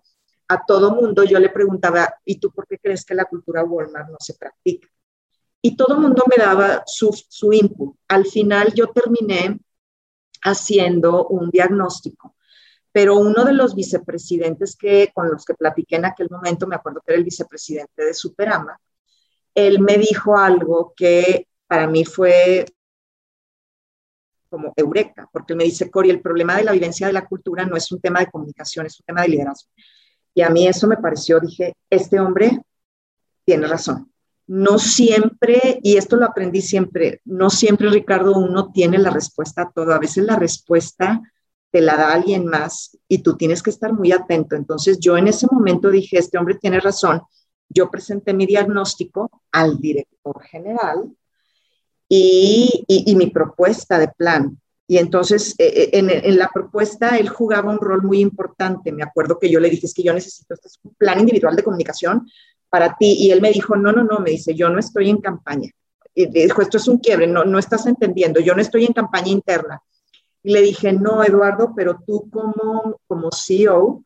a 0.49 0.65
todo 0.67 0.95
mundo 0.95 1.23
yo 1.25 1.39
le 1.39 1.51
preguntaba, 1.51 2.17
¿y 2.25 2.39
tú 2.39 2.51
por 2.51 2.67
qué 2.67 2.79
crees 2.79 3.05
que 3.05 3.15
la 3.15 3.27
cultura 3.27 3.63
Walmart 3.63 4.09
no 4.09 4.17
se 4.19 4.35
practica? 4.35 4.89
Y 5.63 5.77
todo 5.77 5.99
mundo 5.99 6.25
me 6.29 6.43
daba 6.43 6.83
su, 6.85 7.11
su 7.29 7.53
input. 7.53 7.97
Al 8.09 8.27
final 8.27 8.73
yo 8.75 8.89
terminé 8.89 9.59
haciendo 10.45 11.27
un 11.27 11.51
diagnóstico. 11.51 12.37
Pero 12.93 13.17
uno 13.17 13.45
de 13.45 13.53
los 13.53 13.75
vicepresidentes 13.75 14.77
que, 14.77 15.11
con 15.13 15.29
los 15.29 15.45
que 15.45 15.55
platiqué 15.55 15.97
en 15.97 16.05
aquel 16.05 16.29
momento, 16.31 16.67
me 16.67 16.77
acuerdo 16.77 17.01
que 17.05 17.13
era 17.13 17.19
el 17.19 17.25
vicepresidente 17.25 18.05
de 18.05 18.15
Superama, 18.15 18.79
él 19.55 19.81
me 19.81 19.99
dijo 19.99 20.37
algo 20.37 20.93
que 20.97 21.49
para 21.67 21.89
mí 21.89 22.05
fue 22.05 22.65
como 24.49 24.73
eureka, 24.77 25.29
porque 25.33 25.57
me 25.57 25.65
dice, 25.65 25.91
Cori, 25.91 26.11
el 26.11 26.21
problema 26.21 26.57
de 26.57 26.65
la 26.65 26.73
vivencia 26.73 27.09
de 27.09 27.13
la 27.13 27.27
cultura 27.27 27.67
no 27.67 27.77
es 27.77 27.91
un 27.91 28.01
tema 28.01 28.21
de 28.21 28.31
comunicación, 28.31 28.87
es 28.87 29.01
un 29.01 29.07
tema 29.07 29.23
de 29.23 29.29
liderazgo. 29.29 29.71
Y 30.33 30.43
a 30.43 30.51
mí 30.51 30.69
eso 30.69 30.87
me 30.87 30.97
pareció, 30.97 31.41
dije, 31.41 31.75
este 31.91 32.21
hombre 32.21 32.61
tiene 33.45 33.67
razón 33.67 34.14
no 34.47 34.79
siempre, 34.79 35.81
y 35.83 35.97
esto 35.97 36.17
lo 36.17 36.27
aprendí 36.27 36.61
siempre, 36.61 37.21
no 37.25 37.51
siempre, 37.51 37.89
Ricardo, 37.89 38.37
uno 38.37 38.71
tiene 38.73 38.99
la 38.99 39.11
respuesta 39.11 39.63
a 39.63 39.71
todo. 39.71 39.93
A 39.93 39.99
veces 39.99 40.25
la 40.25 40.37
respuesta 40.37 41.23
te 41.71 41.81
la 41.81 41.97
da 41.97 42.13
alguien 42.13 42.47
más 42.47 42.97
y 43.09 43.19
tú 43.19 43.37
tienes 43.37 43.63
que 43.63 43.71
estar 43.71 43.93
muy 43.93 44.13
atento. 44.13 44.55
Entonces 44.55 44.99
yo 45.01 45.17
en 45.17 45.29
ese 45.29 45.49
momento 45.51 45.91
dije, 45.91 46.19
este 46.19 46.39
hombre 46.39 46.57
tiene 46.57 46.79
razón. 46.79 47.23
Yo 47.69 47.91
presenté 47.91 48.35
mi 48.35 48.47
diagnóstico 48.47 49.43
al 49.51 49.79
director 49.79 50.41
general 50.43 51.11
y, 52.09 53.15
mi 53.17 53.27
propuesta 53.31 53.99
de 53.99 54.09
plan. 54.09 54.57
Y 54.87 54.99
entonces 54.99 55.55
eh, 55.59 55.91
eh, 55.95 56.23
en, 56.23 56.39
la 56.39 56.49
propuesta 56.53 57.17
él 57.17 57.29
jugaba 57.29 57.73
un 57.73 57.79
rol 57.79 58.03
muy 58.03 58.21
importante. 58.21 58.93
Me 58.93 59.03
acuerdo 59.03 59.39
que 59.39 59.51
yo 59.51 59.59
le 59.59 59.71
dije, 59.71 59.87
es 59.87 59.95
que 59.95 60.03
yo 60.03 60.13
necesito 60.13 60.55
este 60.55 60.69
un 60.83 60.95
plan 60.95 61.19
individual 61.19 61.57
de 61.57 61.65
comunicación 61.65 62.29
para 62.75 62.97
ti. 62.97 63.15
Y 63.21 63.31
él 63.31 63.41
me 63.41 63.53
dijo, 63.53 63.77
no, 63.77 63.93
no, 63.93 64.03
no, 64.03 64.19
me 64.19 64.31
dice, 64.31 64.53
yo 64.53 64.69
no 64.69 64.81
estoy 64.81 65.09
en 65.09 65.19
campaña. 65.19 65.71
Y 66.13 66.27
dijo, 66.27 66.61
esto 66.61 66.77
es 66.77 66.89
un 66.89 66.99
quiebre, 66.99 67.29
no, 67.29 67.45
no 67.45 67.61
estás 67.61 67.87
entendiendo, 67.87 68.41
yo 68.41 68.53
no 68.53 68.61
estoy 68.61 68.85
en 68.85 68.93
campaña 68.93 69.29
interna. 69.29 69.81
Y 70.43 70.53
le 70.53 70.61
dije, 70.61 70.93
no, 70.93 71.23
Eduardo, 71.23 71.73
pero 71.77 72.01
tú 72.05 72.29
como, 72.31 72.99
como 73.07 73.31
CEO 73.31 74.03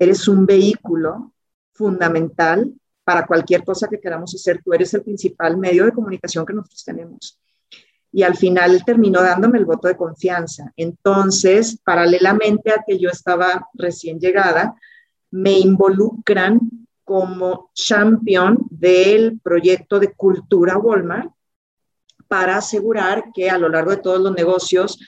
eres 0.00 0.26
un 0.26 0.46
vehículo 0.46 1.32
fundamental 1.74 2.74
para 3.04 3.24
cualquier 3.24 3.62
cosa 3.62 3.86
que 3.86 4.00
queramos 4.00 4.34
hacer. 4.34 4.60
Tú 4.64 4.72
eres 4.72 4.92
el 4.94 5.02
principal 5.02 5.56
medio 5.56 5.84
de 5.84 5.92
comunicación 5.92 6.44
que 6.44 6.54
nosotros 6.54 6.82
tenemos. 6.84 7.38
Y 8.10 8.24
al 8.24 8.36
final 8.36 8.84
terminó 8.84 9.22
dándome 9.22 9.58
el 9.58 9.64
voto 9.64 9.86
de 9.86 9.96
confianza. 9.96 10.72
Entonces, 10.76 11.78
paralelamente 11.84 12.72
a 12.72 12.82
que 12.84 12.98
yo 12.98 13.10
estaba 13.10 13.68
recién 13.74 14.18
llegada, 14.18 14.74
me 15.30 15.52
involucran 15.52 16.87
como 17.08 17.70
champion 17.72 18.58
del 18.68 19.40
proyecto 19.40 19.98
de 19.98 20.12
cultura 20.12 20.76
Walmart 20.76 21.30
para 22.28 22.58
asegurar 22.58 23.32
que 23.32 23.48
a 23.48 23.56
lo 23.56 23.70
largo 23.70 23.92
de 23.92 23.96
todos 23.96 24.20
los 24.20 24.34
negocios 24.34 24.98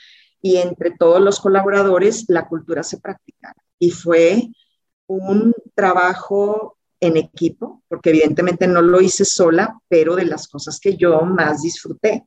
y 0.41 0.57
entre 0.57 0.95
todos 0.97 1.21
los 1.21 1.39
colaboradores 1.39 2.25
la 2.27 2.47
cultura 2.47 2.81
se 2.81 2.99
practicara. 2.99 3.55
Y 3.77 3.91
fue 3.91 4.47
un 5.05 5.53
trabajo 5.75 6.79
en 6.99 7.17
equipo, 7.17 7.83
porque 7.87 8.09
evidentemente 8.09 8.65
no 8.65 8.81
lo 8.81 8.99
hice 8.99 9.23
sola, 9.23 9.79
pero 9.87 10.15
de 10.15 10.25
las 10.25 10.47
cosas 10.47 10.79
que 10.79 10.97
yo 10.97 11.21
más 11.21 11.61
disfruté. 11.61 12.25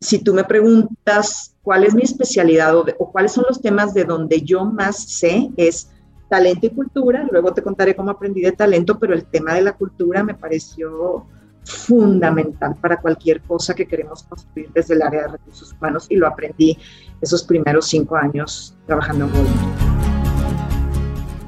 Si 0.00 0.24
tú 0.24 0.34
me 0.34 0.42
preguntas 0.42 1.54
cuál 1.62 1.84
es 1.84 1.94
mi 1.94 2.02
especialidad 2.02 2.76
o, 2.76 2.84
o 2.98 3.12
cuáles 3.12 3.30
son 3.30 3.44
los 3.48 3.60
temas 3.60 3.94
de 3.94 4.04
donde 4.04 4.42
yo 4.42 4.64
más 4.64 5.18
sé, 5.18 5.50
es 5.56 5.88
talento 6.28 6.66
y 6.66 6.70
cultura. 6.70 7.26
Luego 7.30 7.52
te 7.52 7.62
contaré 7.62 7.94
cómo 7.94 8.10
aprendí 8.10 8.42
de 8.42 8.52
talento, 8.52 8.98
pero 8.98 9.14
el 9.14 9.24
tema 9.24 9.54
de 9.54 9.62
la 9.62 9.72
cultura 9.72 10.22
me 10.22 10.34
pareció 10.34 11.26
fundamental 11.64 12.76
para 12.80 12.96
cualquier 12.98 13.40
cosa 13.42 13.74
que 13.74 13.86
queremos 13.86 14.22
construir 14.22 14.70
desde 14.74 14.94
el 14.94 15.02
área 15.02 15.22
de 15.22 15.28
recursos 15.28 15.74
humanos 15.74 16.06
y 16.08 16.16
lo 16.16 16.26
aprendí 16.26 16.78
esos 17.20 17.42
primeros 17.42 17.88
cinco 17.88 18.16
años 18.16 18.74
trabajando 18.86 19.26
en 19.26 19.32
Walmart. 19.34 19.88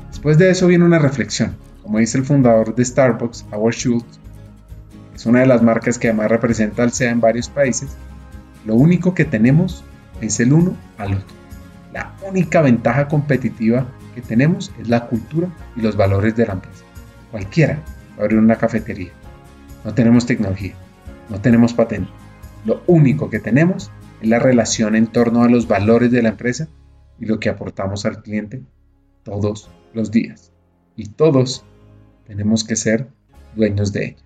Después 0.09 0.37
de 0.37 0.51
eso 0.51 0.67
viene 0.67 0.85
una 0.85 0.99
reflexión. 0.99 1.57
Como 1.83 1.99
dice 1.99 2.19
el 2.19 2.25
fundador 2.25 2.75
de 2.75 2.85
Starbucks, 2.85 3.47
Howard 3.51 3.75
Schultz, 3.75 4.21
es 5.15 5.27
una 5.27 5.41
de 5.41 5.47
las 5.47 5.63
marcas 5.63 5.99
que 5.99 6.09
además 6.09 6.31
representa 6.31 6.83
al 6.83 6.93
SEA 6.93 7.11
en 7.11 7.21
varios 7.21 7.49
países, 7.49 7.97
lo 8.67 8.75
único 8.75 9.15
que 9.15 9.25
tenemos 9.25 9.83
es 10.21 10.39
el 10.41 10.53
uno 10.53 10.77
al 10.99 11.15
otro. 11.15 11.35
La 11.93 12.15
única 12.29 12.61
ventaja 12.61 13.09
competitiva 13.09 13.87
que 14.21 14.27
tenemos 14.29 14.73
es 14.79 14.89
la 14.89 15.07
cultura 15.07 15.49
y 15.77 15.81
los 15.81 15.97
valores 15.97 16.37
de 16.37 16.47
la 16.47 16.55
empresa. 16.55 16.85
Cualquiera 17.31 17.83
abrir 18.19 18.39
una 18.39 18.57
cafetería. 18.57 19.13
No 19.85 19.95
tenemos 19.95 20.27
tecnología, 20.27 20.75
no 21.29 21.41
tenemos 21.41 21.73
patente. 21.73 22.11
Lo 22.65 22.83
único 22.87 23.31
que 23.31 23.41
tenemos 23.41 23.91
es 24.21 24.29
la 24.29 24.39
relación 24.39 24.95
en 24.95 25.07
torno 25.07 25.43
a 25.43 25.49
los 25.49 25.67
valores 25.67 26.11
de 26.11 26.23
la 26.23 26.31
empresa 26.31 26.69
y 27.19 27.27
lo 27.27 27.41
que 27.41 27.49
aportamos 27.49 28.05
al 28.05 28.23
cliente 28.23 28.63
todos 29.23 29.71
los 29.95 30.11
días. 30.11 30.53
Y 30.97 31.09
todos 31.09 31.65
tenemos 32.27 32.65
que 32.65 32.77
ser 32.77 33.09
dueños 33.57 33.93
de 33.93 34.05
ella. 34.05 34.25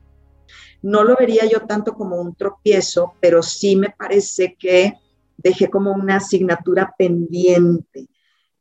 No 0.82 1.04
lo 1.04 1.16
vería 1.16 1.46
yo 1.46 1.60
tanto 1.60 1.94
como 1.94 2.20
un 2.20 2.34
tropiezo, 2.34 3.14
pero 3.20 3.42
sí 3.42 3.76
me 3.76 3.90
parece 3.90 4.56
que 4.58 4.94
dejé 5.36 5.70
como 5.70 5.92
una 5.92 6.16
asignatura 6.16 6.94
pendiente. 6.98 8.08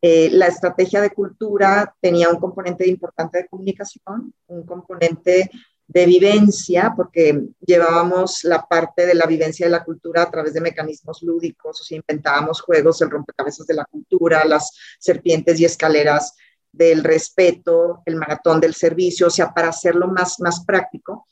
Eh, 0.05 0.29
la 0.33 0.47
estrategia 0.47 0.99
de 0.99 1.11
cultura 1.11 1.95
tenía 2.01 2.27
un 2.27 2.37
componente 2.37 2.85
importante 2.85 3.37
de 3.37 3.47
comunicación, 3.47 4.33
un 4.47 4.65
componente 4.65 5.49
de 5.87 6.05
vivencia, 6.05 6.91
porque 6.93 7.41
llevábamos 7.65 8.43
la 8.43 8.67
parte 8.67 9.05
de 9.05 9.15
la 9.15 9.25
vivencia 9.25 9.65
de 9.65 9.71
la 9.71 9.85
cultura 9.85 10.23
a 10.23 10.29
través 10.29 10.53
de 10.53 10.59
mecanismos 10.59 11.23
lúdicos, 11.23 11.79
o 11.79 11.83
sea, 11.85 11.95
inventábamos 12.05 12.59
juegos, 12.59 13.01
el 13.01 13.11
rompecabezas 13.11 13.65
de 13.65 13.75
la 13.75 13.85
cultura, 13.85 14.43
las 14.43 14.71
serpientes 14.99 15.57
y 15.61 15.65
escaleras 15.65 16.35
del 16.69 17.01
respeto, 17.01 18.01
el 18.05 18.17
maratón 18.17 18.59
del 18.59 18.73
servicio, 18.73 19.27
o 19.27 19.29
sea, 19.29 19.53
para 19.53 19.69
hacerlo 19.69 20.07
más, 20.07 20.37
más 20.41 20.65
práctico, 20.65 21.29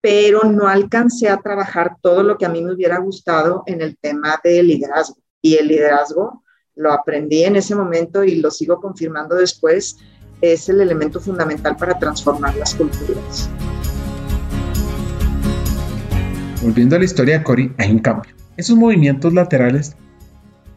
pero 0.00 0.44
no 0.44 0.66
alcancé 0.66 1.28
a 1.28 1.42
trabajar 1.42 1.98
todo 2.00 2.22
lo 2.22 2.38
que 2.38 2.46
a 2.46 2.48
mí 2.48 2.62
me 2.62 2.72
hubiera 2.72 2.96
gustado 3.00 3.64
en 3.66 3.82
el 3.82 3.98
tema 3.98 4.40
del 4.42 4.68
liderazgo. 4.68 5.18
Y 5.42 5.56
el 5.56 5.68
liderazgo 5.68 6.43
lo 6.76 6.92
aprendí 6.92 7.44
en 7.44 7.56
ese 7.56 7.74
momento 7.74 8.24
y 8.24 8.36
lo 8.36 8.50
sigo 8.50 8.80
confirmando 8.80 9.36
después, 9.36 9.96
es 10.40 10.68
el 10.68 10.80
elemento 10.80 11.20
fundamental 11.20 11.76
para 11.76 11.98
transformar 11.98 12.54
las 12.56 12.74
culturas. 12.74 13.48
Volviendo 16.62 16.96
a 16.96 16.98
la 16.98 17.04
historia 17.04 17.38
de 17.38 17.44
Cory, 17.44 17.72
hay 17.78 17.90
un 17.90 17.98
cambio. 17.98 18.34
Esos 18.56 18.76
movimientos 18.76 19.32
laterales 19.32 19.94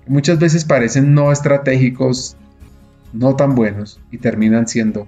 muchas 0.06 0.40
veces 0.40 0.66
parecen 0.66 1.14
no 1.14 1.32
estratégicos, 1.32 2.38
no 3.14 3.36
tan 3.36 3.56
buenos 3.56 4.00
y 4.12 4.18
terminan 4.18 4.68
siendo 4.68 5.08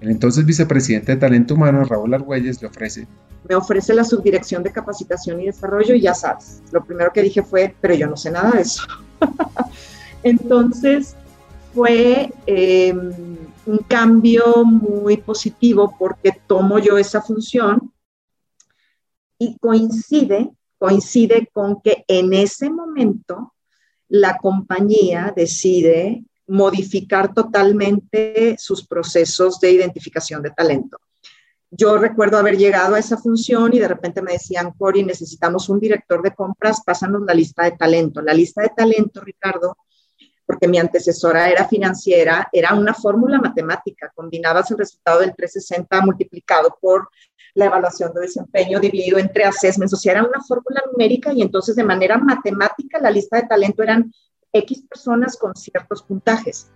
El 0.00 0.10
entonces 0.10 0.44
vicepresidente 0.44 1.12
de 1.12 1.18
Talento 1.18 1.54
Humano, 1.54 1.84
Raúl 1.84 2.12
Argüelles, 2.12 2.60
le 2.60 2.68
ofrece. 2.68 3.06
Me 3.48 3.54
ofrece 3.54 3.94
la 3.94 4.04
subdirección 4.04 4.62
de 4.62 4.72
capacitación 4.72 5.40
y 5.40 5.46
desarrollo 5.46 5.94
y 5.94 6.00
ya 6.00 6.14
sabes, 6.14 6.62
lo 6.72 6.84
primero 6.84 7.12
que 7.12 7.22
dije 7.22 7.42
fue, 7.42 7.74
pero 7.80 7.94
yo 7.94 8.06
no 8.06 8.16
sé 8.16 8.30
nada 8.30 8.50
de 8.50 8.62
eso. 8.62 8.82
entonces 10.22 11.16
fue 11.74 12.32
em, 12.46 13.12
un 13.66 13.78
cambio 13.88 14.64
muy 14.64 15.18
positivo 15.18 15.94
porque 15.98 16.32
tomo 16.46 16.78
yo 16.78 16.96
esa 16.98 17.20
función 17.20 17.92
y 19.38 19.58
coincide, 19.58 20.50
coincide 20.78 21.48
con 21.52 21.80
que 21.82 22.04
en 22.08 22.32
ese 22.32 22.70
momento 22.70 23.52
la 24.08 24.38
compañía 24.38 25.32
decide 25.36 26.24
modificar 26.46 27.34
totalmente 27.34 28.56
sus 28.58 28.86
procesos 28.86 29.58
de 29.60 29.72
identificación 29.72 30.42
de 30.42 30.50
talento. 30.50 30.98
Yo 31.70 31.98
recuerdo 31.98 32.38
haber 32.38 32.56
llegado 32.56 32.94
a 32.94 32.98
esa 32.98 33.16
función 33.16 33.74
y 33.74 33.78
de 33.78 33.88
repente 33.88 34.22
me 34.22 34.32
decían, 34.32 34.72
Cori, 34.72 35.02
necesitamos 35.02 35.68
un 35.68 35.80
director 35.80 36.22
de 36.22 36.34
compras, 36.34 36.82
pásanos 36.84 37.22
la 37.26 37.34
lista 37.34 37.64
de 37.64 37.72
talento. 37.72 38.22
La 38.22 38.32
lista 38.32 38.62
de 38.62 38.70
talento, 38.70 39.20
Ricardo, 39.20 39.76
porque 40.46 40.68
mi 40.68 40.78
antecesora 40.78 41.50
era 41.50 41.66
financiera, 41.66 42.48
era 42.52 42.74
una 42.74 42.94
fórmula 42.94 43.40
matemática. 43.40 44.12
Combinabas 44.14 44.70
el 44.70 44.78
resultado 44.78 45.20
del 45.20 45.34
360 45.34 46.00
multiplicado 46.02 46.78
por 46.80 47.08
la 47.54 47.66
evaluación 47.66 48.12
de 48.14 48.20
desempeño 48.20 48.78
dividido 48.78 49.18
entre 49.18 49.44
assessments, 49.44 49.92
o 49.94 49.96
sea, 49.96 50.12
era 50.12 50.22
una 50.22 50.40
fórmula 50.46 50.82
numérica 50.92 51.32
y 51.32 51.42
entonces 51.42 51.74
de 51.74 51.84
manera 51.84 52.18
matemática 52.18 53.00
la 53.00 53.10
lista 53.10 53.38
de 53.38 53.48
talento 53.48 53.82
eran 53.82 54.12
X 54.52 54.82
personas 54.88 55.36
con 55.36 55.56
ciertos 55.56 56.02
puntajes. 56.02 56.70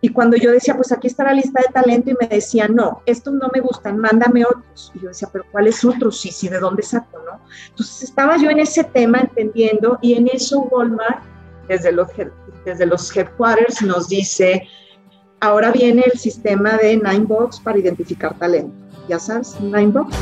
Y 0.00 0.10
cuando 0.10 0.36
yo 0.36 0.52
decía, 0.52 0.76
pues 0.76 0.92
aquí 0.92 1.08
está 1.08 1.24
la 1.24 1.32
lista 1.32 1.60
de 1.60 1.72
talento 1.72 2.10
y 2.10 2.16
me 2.20 2.28
decía, 2.28 2.68
no, 2.68 3.02
estos 3.04 3.34
no 3.34 3.50
me 3.52 3.60
gustan, 3.60 3.98
mándame 3.98 4.44
otros. 4.44 4.92
Y 4.94 5.00
yo 5.00 5.08
decía, 5.08 5.28
pero 5.32 5.44
¿cuáles 5.50 5.84
otros? 5.84 6.20
Sí, 6.20 6.30
sí, 6.30 6.48
¿de 6.48 6.60
dónde 6.60 6.84
saco, 6.84 7.18
no? 7.26 7.40
Entonces 7.70 8.04
estaba 8.04 8.36
yo 8.36 8.48
en 8.48 8.60
ese 8.60 8.84
tema 8.84 9.18
entendiendo 9.18 9.98
y 10.00 10.14
en 10.14 10.28
eso 10.28 10.60
Walmart, 10.70 11.24
desde 11.66 11.90
los, 11.90 12.08
desde 12.64 12.86
los 12.86 13.16
headquarters, 13.16 13.82
nos 13.82 14.08
dice, 14.08 14.68
ahora 15.40 15.72
viene 15.72 16.04
el 16.06 16.16
sistema 16.16 16.76
de 16.76 16.96
Ninebox 16.96 17.58
para 17.58 17.78
identificar 17.78 18.38
talento. 18.38 18.72
¿Ya 19.08 19.18
sabes, 19.18 19.60
Ninebox? 19.60 20.14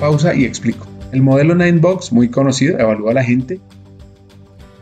Pausa 0.00 0.34
y 0.34 0.46
explico. 0.46 0.86
El 1.12 1.20
modelo 1.20 1.54
Ninebox, 1.54 2.10
muy 2.10 2.30
conocido, 2.30 2.78
evalúa 2.78 3.10
a 3.10 3.14
la 3.14 3.24
gente 3.24 3.60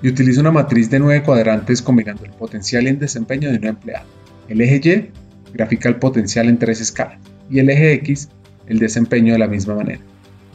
utiliza 0.09 0.40
una 0.40 0.53
matriz 0.53 0.90
de 0.90 0.99
nueve 0.99 1.23
cuadrantes 1.23 1.83
combinando 1.83 2.25
el 2.25 2.33
potencial 2.33 2.85
y 2.85 2.88
el 2.88 2.99
desempeño 2.99 3.51
de 3.51 3.59
un 3.59 3.66
empleado. 3.66 4.07
El 4.49 4.61
eje 4.61 4.77
Y 4.77 5.53
grafica 5.53 5.88
el 5.88 5.97
potencial 5.97 6.49
en 6.49 6.59
tres 6.59 6.81
escalas 6.81 7.19
y 7.51 7.59
el 7.59 7.71
eje 7.71 7.95
X 7.95 8.29
el 8.66 8.79
desempeño 8.79 9.33
de 9.33 9.38
la 9.38 9.47
misma 9.47 9.75
manera. 9.75 10.01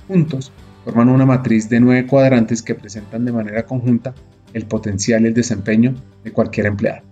Juntos 0.08 0.52
forman 0.84 1.10
una 1.10 1.26
matriz 1.26 1.70
de 1.70 1.80
nueve 1.80 2.06
cuadrantes 2.06 2.62
que 2.62 2.76
presentan 2.76 3.26
de 3.26 3.32
manera 3.32 3.66
conjunta 3.66 4.14
el 4.54 4.66
potencial 4.66 5.24
y 5.24 5.28
el 5.28 5.34
desempeño 5.34 5.96
de 6.24 6.32
cualquier 6.32 6.66
empleado. 6.66 7.04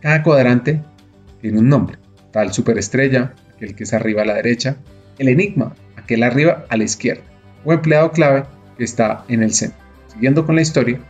Cada 0.00 0.22
cuadrante 0.22 0.82
tiene 1.40 1.58
un 1.58 1.68
nombre, 1.68 1.98
tal 2.30 2.52
superestrella, 2.52 3.34
aquel 3.54 3.74
que 3.74 3.84
es 3.84 3.94
arriba 3.94 4.22
a 4.22 4.26
la 4.26 4.34
derecha, 4.34 4.76
el 5.18 5.28
enigma, 5.28 5.74
aquel 5.96 6.22
arriba 6.22 6.66
a 6.68 6.76
la 6.76 6.84
izquierda 6.84 7.22
o 7.64 7.72
empleado 7.72 8.12
clave 8.12 8.44
que 8.76 8.84
está 8.84 9.24
en 9.28 9.42
el 9.42 9.52
centro. 9.52 9.78
Siguiendo 10.08 10.46
con 10.46 10.54
la 10.54 10.62
historia. 10.62 11.00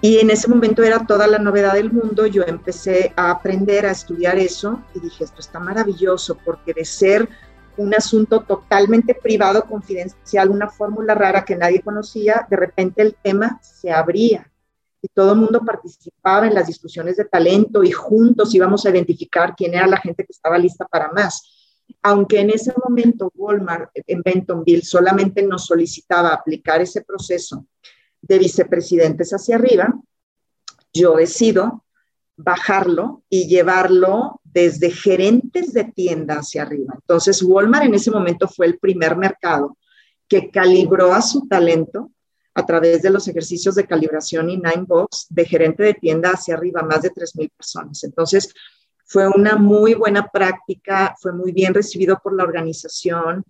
Y 0.00 0.18
en 0.18 0.30
ese 0.30 0.48
momento 0.48 0.82
era 0.82 1.06
toda 1.06 1.26
la 1.26 1.38
novedad 1.38 1.74
del 1.74 1.92
mundo, 1.92 2.26
yo 2.26 2.42
empecé 2.46 3.12
a 3.16 3.30
aprender 3.30 3.86
a 3.86 3.92
estudiar 3.92 4.38
eso 4.38 4.82
y 4.94 5.00
dije, 5.00 5.24
esto 5.24 5.40
está 5.40 5.58
maravilloso 5.58 6.36
porque 6.44 6.74
de 6.74 6.84
ser 6.84 7.28
un 7.78 7.94
asunto 7.94 8.40
totalmente 8.40 9.14
privado, 9.14 9.64
confidencial, 9.64 10.50
una 10.50 10.68
fórmula 10.68 11.14
rara 11.14 11.44
que 11.44 11.56
nadie 11.56 11.80
conocía, 11.82 12.46
de 12.48 12.56
repente 12.56 13.02
el 13.02 13.16
tema 13.22 13.58
se 13.62 13.90
abría 13.90 14.50
y 15.00 15.08
todo 15.08 15.32
el 15.32 15.38
mundo 15.38 15.60
participaba 15.64 16.46
en 16.46 16.54
las 16.54 16.66
discusiones 16.66 17.16
de 17.16 17.24
talento 17.24 17.82
y 17.84 17.92
juntos 17.92 18.54
íbamos 18.54 18.84
a 18.84 18.90
identificar 18.90 19.54
quién 19.56 19.74
era 19.74 19.86
la 19.86 19.98
gente 19.98 20.24
que 20.24 20.32
estaba 20.32 20.58
lista 20.58 20.86
para 20.86 21.10
más. 21.12 21.52
Aunque 22.02 22.40
en 22.40 22.50
ese 22.50 22.72
momento 22.82 23.30
Walmart 23.34 23.90
en 23.94 24.22
Bentonville 24.22 24.82
solamente 24.82 25.42
nos 25.42 25.66
solicitaba 25.66 26.30
aplicar 26.30 26.80
ese 26.80 27.02
proceso 27.02 27.66
de 28.26 28.38
vicepresidentes 28.38 29.30
hacia 29.32 29.56
arriba, 29.56 29.94
yo 30.92 31.16
decido 31.16 31.84
bajarlo 32.36 33.22
y 33.28 33.46
llevarlo 33.46 34.40
desde 34.44 34.90
gerentes 34.90 35.72
de 35.72 35.84
tienda 35.84 36.36
hacia 36.36 36.62
arriba. 36.62 36.94
Entonces, 36.94 37.42
Walmart 37.42 37.84
en 37.84 37.94
ese 37.94 38.10
momento 38.10 38.48
fue 38.48 38.66
el 38.66 38.78
primer 38.78 39.16
mercado 39.16 39.76
que 40.28 40.50
calibró 40.50 41.12
a 41.14 41.22
su 41.22 41.46
talento 41.46 42.10
a 42.54 42.64
través 42.64 43.02
de 43.02 43.10
los 43.10 43.28
ejercicios 43.28 43.74
de 43.74 43.86
calibración 43.86 44.48
y 44.48 44.56
Nine 44.56 44.84
Box 44.86 45.26
de 45.28 45.44
gerente 45.44 45.82
de 45.82 45.94
tienda 45.94 46.30
hacia 46.30 46.54
arriba, 46.54 46.82
más 46.82 47.02
de 47.02 47.10
3.000 47.10 47.50
personas. 47.54 48.02
Entonces, 48.04 48.52
fue 49.04 49.28
una 49.28 49.56
muy 49.56 49.94
buena 49.94 50.26
práctica, 50.28 51.14
fue 51.20 51.32
muy 51.32 51.52
bien 51.52 51.74
recibido 51.74 52.18
por 52.22 52.34
la 52.34 52.44
organización. 52.44 53.44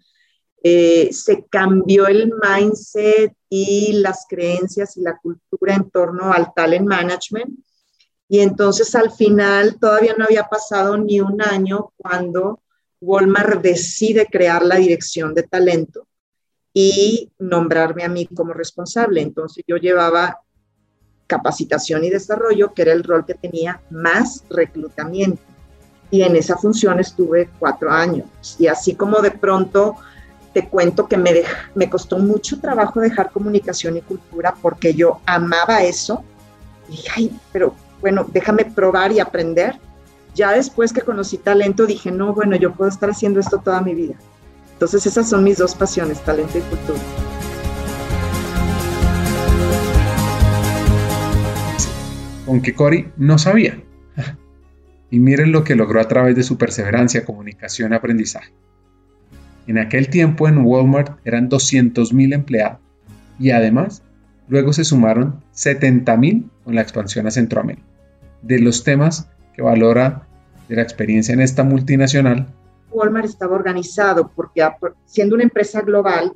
Eh, 0.68 1.12
se 1.12 1.44
cambió 1.44 2.08
el 2.08 2.32
mindset 2.42 3.32
y 3.48 3.92
las 3.92 4.26
creencias 4.28 4.96
y 4.96 5.00
la 5.00 5.16
cultura 5.16 5.76
en 5.76 5.88
torno 5.90 6.32
al 6.32 6.52
talent 6.54 6.88
management. 6.88 7.56
Y 8.28 8.40
entonces 8.40 8.92
al 8.96 9.12
final 9.12 9.78
todavía 9.78 10.16
no 10.18 10.24
había 10.24 10.48
pasado 10.48 10.98
ni 10.98 11.20
un 11.20 11.40
año 11.40 11.92
cuando 11.96 12.62
Walmart 13.00 13.62
decide 13.62 14.26
crear 14.26 14.66
la 14.66 14.74
dirección 14.74 15.34
de 15.34 15.44
talento 15.44 16.08
y 16.74 17.30
nombrarme 17.38 18.02
a 18.02 18.08
mí 18.08 18.26
como 18.26 18.52
responsable. 18.52 19.22
Entonces 19.22 19.62
yo 19.68 19.76
llevaba 19.76 20.40
capacitación 21.28 22.02
y 22.02 22.10
desarrollo, 22.10 22.74
que 22.74 22.82
era 22.82 22.92
el 22.92 23.04
rol 23.04 23.24
que 23.24 23.34
tenía, 23.34 23.82
más 23.90 24.42
reclutamiento. 24.50 25.42
Y 26.10 26.22
en 26.22 26.34
esa 26.34 26.56
función 26.56 26.98
estuve 26.98 27.50
cuatro 27.56 27.88
años. 27.88 28.26
Y 28.58 28.66
así 28.66 28.96
como 28.96 29.20
de 29.20 29.30
pronto 29.30 29.94
te 30.56 30.68
cuento 30.68 31.06
que 31.06 31.18
me, 31.18 31.42
me 31.74 31.90
costó 31.90 32.18
mucho 32.18 32.58
trabajo 32.58 33.02
dejar 33.02 33.30
comunicación 33.30 33.98
y 33.98 34.00
cultura 34.00 34.54
porque 34.62 34.94
yo 34.94 35.20
amaba 35.26 35.82
eso. 35.82 36.24
Y 36.88 36.92
dije, 36.92 37.30
pero 37.52 37.74
bueno, 38.00 38.24
déjame 38.32 38.64
probar 38.64 39.12
y 39.12 39.20
aprender. 39.20 39.78
Ya 40.34 40.52
después 40.52 40.94
que 40.94 41.02
conocí 41.02 41.36
talento, 41.36 41.84
dije, 41.84 42.10
no, 42.10 42.32
bueno, 42.32 42.56
yo 42.56 42.72
puedo 42.72 42.88
estar 42.88 43.10
haciendo 43.10 43.38
esto 43.38 43.58
toda 43.58 43.82
mi 43.82 43.94
vida. 43.94 44.14
Entonces 44.72 45.04
esas 45.04 45.28
son 45.28 45.44
mis 45.44 45.58
dos 45.58 45.74
pasiones, 45.74 46.24
talento 46.24 46.56
y 46.56 46.62
cultura. 46.62 47.00
Aunque 52.46 52.74
Cory 52.74 53.12
no 53.18 53.36
sabía. 53.36 53.78
Y 55.10 55.20
miren 55.20 55.52
lo 55.52 55.64
que 55.64 55.76
logró 55.76 56.00
a 56.00 56.08
través 56.08 56.34
de 56.34 56.42
su 56.42 56.58
perseverancia, 56.58 57.24
comunicación 57.24 57.92
aprendizaje. 57.92 58.52
En 59.66 59.78
aquel 59.78 60.08
tiempo 60.08 60.48
en 60.48 60.58
Walmart 60.58 61.18
eran 61.24 61.48
200.000 61.48 62.34
empleados 62.34 62.78
y 63.38 63.50
además 63.50 64.02
luego 64.48 64.72
se 64.72 64.84
sumaron 64.84 65.42
70.000 65.54 66.48
con 66.64 66.74
la 66.74 66.82
expansión 66.82 67.26
a 67.26 67.30
Centroamérica. 67.30 67.86
De 68.42 68.60
los 68.60 68.84
temas 68.84 69.28
que 69.54 69.62
valora 69.62 70.26
de 70.68 70.76
la 70.76 70.82
experiencia 70.82 71.32
en 71.32 71.40
esta 71.40 71.64
multinacional, 71.64 72.46
Walmart 72.90 73.26
estaba 73.26 73.56
organizado 73.56 74.30
porque 74.34 74.66
siendo 75.04 75.34
una 75.34 75.44
empresa 75.44 75.82
global 75.82 76.32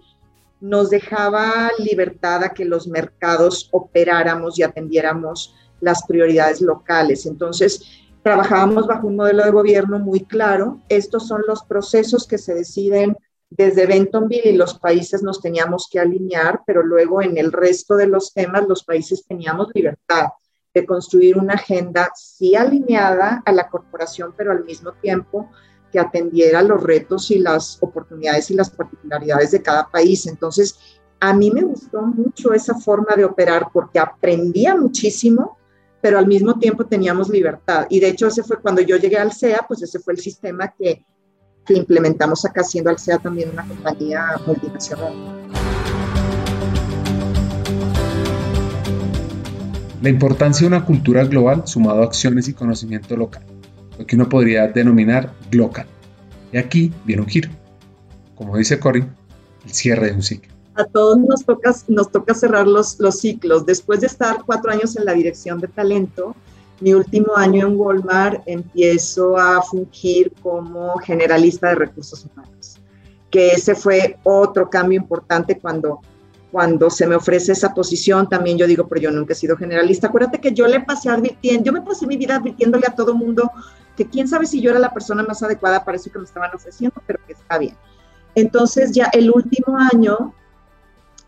nos 0.60 0.90
dejaba 0.90 1.70
libertad 1.78 2.44
a 2.44 2.50
que 2.50 2.64
los 2.64 2.86
mercados 2.86 3.68
operáramos 3.72 4.58
y 4.58 4.62
atendiéramos 4.62 5.54
las 5.80 6.04
prioridades 6.06 6.60
locales. 6.60 7.24
Entonces, 7.24 8.09
trabajábamos 8.22 8.86
bajo 8.86 9.06
un 9.06 9.16
modelo 9.16 9.44
de 9.44 9.50
gobierno 9.50 9.98
muy 9.98 10.20
claro. 10.24 10.80
Estos 10.88 11.26
son 11.26 11.42
los 11.46 11.64
procesos 11.64 12.26
que 12.26 12.38
se 12.38 12.54
deciden 12.54 13.16
desde 13.48 13.86
Bentonville 13.86 14.50
y 14.50 14.56
los 14.56 14.78
países 14.78 15.22
nos 15.22 15.40
teníamos 15.40 15.88
que 15.90 15.98
alinear, 15.98 16.62
pero 16.66 16.82
luego 16.82 17.20
en 17.20 17.36
el 17.36 17.50
resto 17.50 17.96
de 17.96 18.06
los 18.06 18.32
temas 18.32 18.68
los 18.68 18.84
países 18.84 19.24
teníamos 19.26 19.68
libertad 19.74 20.26
de 20.72 20.86
construir 20.86 21.36
una 21.36 21.54
agenda 21.54 22.12
sí 22.14 22.54
alineada 22.54 23.42
a 23.44 23.52
la 23.52 23.68
corporación, 23.68 24.34
pero 24.36 24.52
al 24.52 24.64
mismo 24.64 24.92
tiempo 24.92 25.50
que 25.90 25.98
atendiera 25.98 26.62
los 26.62 26.80
retos 26.80 27.32
y 27.32 27.40
las 27.40 27.82
oportunidades 27.82 28.50
y 28.52 28.54
las 28.54 28.70
particularidades 28.70 29.50
de 29.50 29.62
cada 29.62 29.88
país. 29.90 30.26
Entonces, 30.26 30.78
a 31.18 31.34
mí 31.34 31.50
me 31.50 31.62
gustó 31.62 32.02
mucho 32.02 32.52
esa 32.52 32.74
forma 32.76 33.16
de 33.16 33.24
operar 33.24 33.68
porque 33.72 33.98
aprendía 33.98 34.76
muchísimo 34.76 35.58
pero 36.00 36.18
al 36.18 36.26
mismo 36.26 36.58
tiempo 36.58 36.84
teníamos 36.86 37.28
libertad. 37.28 37.86
Y 37.90 38.00
de 38.00 38.08
hecho 38.08 38.28
ese 38.28 38.42
fue 38.42 38.60
cuando 38.60 38.80
yo 38.82 38.96
llegué 38.96 39.18
al 39.18 39.32
SEA, 39.32 39.64
pues 39.66 39.82
ese 39.82 39.98
fue 39.98 40.14
el 40.14 40.20
sistema 40.20 40.72
que, 40.78 41.04
implementamos 41.68 42.44
acá, 42.44 42.64
siendo 42.64 42.90
al 42.90 42.98
SEA 42.98 43.18
también 43.18 43.50
una 43.50 43.64
compañía 43.64 44.24
multinacional. 44.44 45.12
La 50.02 50.08
importancia 50.08 50.62
de 50.62 50.74
una 50.74 50.84
cultura 50.84 51.24
global 51.24 51.62
sumado 51.66 52.02
a 52.02 52.06
acciones 52.06 52.48
y 52.48 52.54
conocimiento 52.54 53.16
local, 53.16 53.44
lo 53.98 54.06
que 54.06 54.16
uno 54.16 54.28
podría 54.28 54.66
denominar 54.66 55.32
local. 55.52 55.86
Y 56.52 56.56
aquí 56.56 56.92
viene 57.04 57.22
un 57.22 57.28
giro. 57.28 57.50
Como 58.34 58.56
dice 58.56 58.80
Cory, 58.80 59.04
el 59.64 59.72
cierre 59.72 60.06
de 60.06 60.14
un 60.14 60.22
ciclo 60.22 60.49
a 60.80 60.84
todos 60.84 61.18
nos 61.18 61.44
toca, 61.44 61.74
nos 61.88 62.10
toca 62.10 62.34
cerrar 62.34 62.66
los, 62.66 62.98
los 62.98 63.20
ciclos. 63.20 63.66
Después 63.66 64.00
de 64.00 64.06
estar 64.06 64.42
cuatro 64.44 64.72
años 64.72 64.96
en 64.96 65.04
la 65.04 65.14
dirección 65.14 65.60
de 65.60 65.68
talento, 65.68 66.34
mi 66.80 66.94
último 66.94 67.36
año 67.36 67.66
en 67.66 67.76
Walmart 67.78 68.42
empiezo 68.46 69.36
a 69.36 69.62
fungir 69.62 70.32
como 70.42 70.96
generalista 70.98 71.68
de 71.68 71.74
recursos 71.74 72.26
humanos, 72.26 72.78
que 73.30 73.50
ese 73.50 73.74
fue 73.74 74.18
otro 74.24 74.70
cambio 74.70 74.98
importante 74.98 75.58
cuando, 75.58 76.00
cuando 76.50 76.88
se 76.88 77.06
me 77.06 77.16
ofrece 77.16 77.52
esa 77.52 77.74
posición. 77.74 78.28
También 78.28 78.56
yo 78.56 78.66
digo, 78.66 78.88
pero 78.88 79.02
yo 79.02 79.10
nunca 79.10 79.34
he 79.34 79.36
sido 79.36 79.56
generalista. 79.56 80.06
Acuérdate 80.06 80.40
que 80.40 80.52
yo 80.52 80.66
le 80.66 80.80
pasé 80.80 81.10
advirtiendo, 81.10 81.64
yo 81.64 81.72
me 81.72 81.82
pasé 81.82 82.06
mi 82.06 82.16
vida 82.16 82.36
advirtiéndole 82.36 82.86
a 82.86 82.94
todo 82.94 83.14
mundo 83.14 83.50
que 83.96 84.08
quién 84.08 84.26
sabe 84.26 84.46
si 84.46 84.62
yo 84.62 84.70
era 84.70 84.80
la 84.80 84.94
persona 84.94 85.22
más 85.22 85.42
adecuada 85.42 85.84
para 85.84 85.96
eso 85.96 86.10
que 86.10 86.18
me 86.18 86.24
estaban 86.24 86.50
ofreciendo, 86.54 87.02
pero 87.06 87.20
que 87.26 87.34
está 87.34 87.58
bien. 87.58 87.76
Entonces 88.34 88.92
ya 88.92 89.10
el 89.12 89.30
último 89.30 89.76
año 89.76 90.32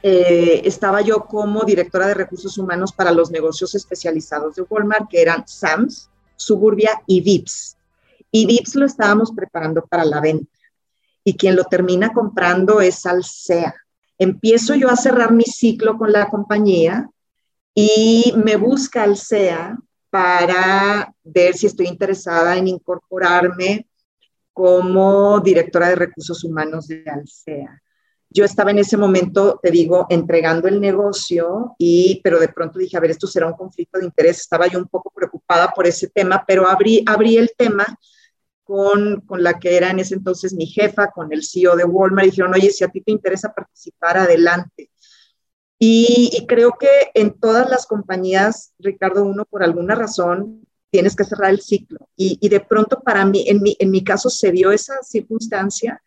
eh, 0.02 0.62
estaba 0.64 1.00
yo 1.00 1.26
como 1.26 1.62
directora 1.62 2.08
de 2.08 2.14
recursos 2.14 2.58
humanos 2.58 2.92
para 2.92 3.12
los 3.12 3.30
negocios 3.30 3.74
especializados 3.76 4.56
de 4.56 4.62
Walmart, 4.62 5.08
que 5.08 5.22
eran 5.22 5.46
Sams, 5.46 6.10
Suburbia 6.34 7.00
y 7.06 7.20
Vips. 7.20 7.76
Y 8.32 8.46
Vips 8.46 8.74
lo 8.74 8.86
estábamos 8.86 9.30
preparando 9.30 9.86
para 9.86 10.04
la 10.04 10.20
venta. 10.20 10.50
Y 11.22 11.36
quien 11.36 11.54
lo 11.54 11.64
termina 11.64 12.12
comprando 12.12 12.80
es 12.80 13.06
Alsea. 13.06 13.74
Empiezo 14.18 14.74
yo 14.74 14.90
a 14.90 14.96
cerrar 14.96 15.32
mi 15.32 15.44
ciclo 15.44 15.96
con 15.96 16.10
la 16.10 16.28
compañía 16.28 17.08
y 17.72 18.34
me 18.36 18.56
busca 18.56 19.04
Alsea 19.04 19.78
para 20.10 21.14
ver 21.22 21.54
si 21.54 21.66
estoy 21.66 21.86
interesada 21.86 22.56
en 22.56 22.66
incorporarme 22.66 23.86
como 24.52 25.38
directora 25.40 25.88
de 25.88 25.94
recursos 25.94 26.42
humanos 26.42 26.88
de 26.88 27.04
Alsea 27.06 27.80
yo 28.32 28.44
estaba 28.44 28.70
en 28.70 28.78
ese 28.78 28.96
momento, 28.96 29.60
te 29.62 29.70
digo, 29.70 30.06
entregando 30.08 30.68
el 30.68 30.80
negocio 30.80 31.74
y, 31.78 32.20
pero 32.24 32.40
de 32.40 32.48
pronto 32.48 32.78
dije, 32.78 32.96
a 32.96 33.00
ver, 33.00 33.10
esto 33.10 33.26
será 33.26 33.46
un 33.46 33.54
conflicto 33.54 33.98
de 33.98 34.06
interés. 34.06 34.40
Estaba 34.40 34.66
yo 34.66 34.78
un 34.78 34.88
poco 34.88 35.10
preocupada 35.14 35.70
por 35.72 35.86
ese 35.86 36.08
tema, 36.08 36.44
pero 36.46 36.68
abrí, 36.68 37.02
abrí 37.06 37.36
el 37.36 37.52
tema 37.56 37.98
con, 38.64 39.20
con 39.22 39.42
la 39.42 39.58
que 39.58 39.76
era 39.76 39.90
en 39.90 39.98
ese 39.98 40.14
entonces 40.14 40.54
mi 40.54 40.66
jefa, 40.66 41.10
con 41.10 41.32
el 41.32 41.42
CEO 41.42 41.76
de 41.76 41.84
Walmart, 41.84 42.26
y 42.26 42.30
dijeron, 42.30 42.54
oye, 42.54 42.70
si 42.70 42.84
a 42.84 42.88
ti 42.88 43.00
te 43.00 43.12
interesa 43.12 43.52
participar, 43.52 44.18
adelante. 44.18 44.90
Y, 45.78 46.30
y 46.32 46.46
creo 46.46 46.76
que 46.78 46.88
en 47.14 47.38
todas 47.38 47.68
las 47.68 47.86
compañías, 47.86 48.72
Ricardo, 48.78 49.24
uno 49.24 49.44
por 49.44 49.62
alguna 49.62 49.94
razón 49.94 50.66
tienes 50.90 51.16
que 51.16 51.24
cerrar 51.24 51.50
el 51.50 51.60
ciclo. 51.60 52.08
Y, 52.16 52.38
y 52.40 52.48
de 52.48 52.60
pronto 52.60 53.00
para 53.00 53.24
mí, 53.24 53.44
en 53.48 53.62
mi, 53.62 53.76
en 53.78 53.90
mi 53.90 54.04
caso, 54.04 54.30
se 54.30 54.52
dio 54.52 54.70
esa 54.70 54.94
circunstancia 55.02 56.00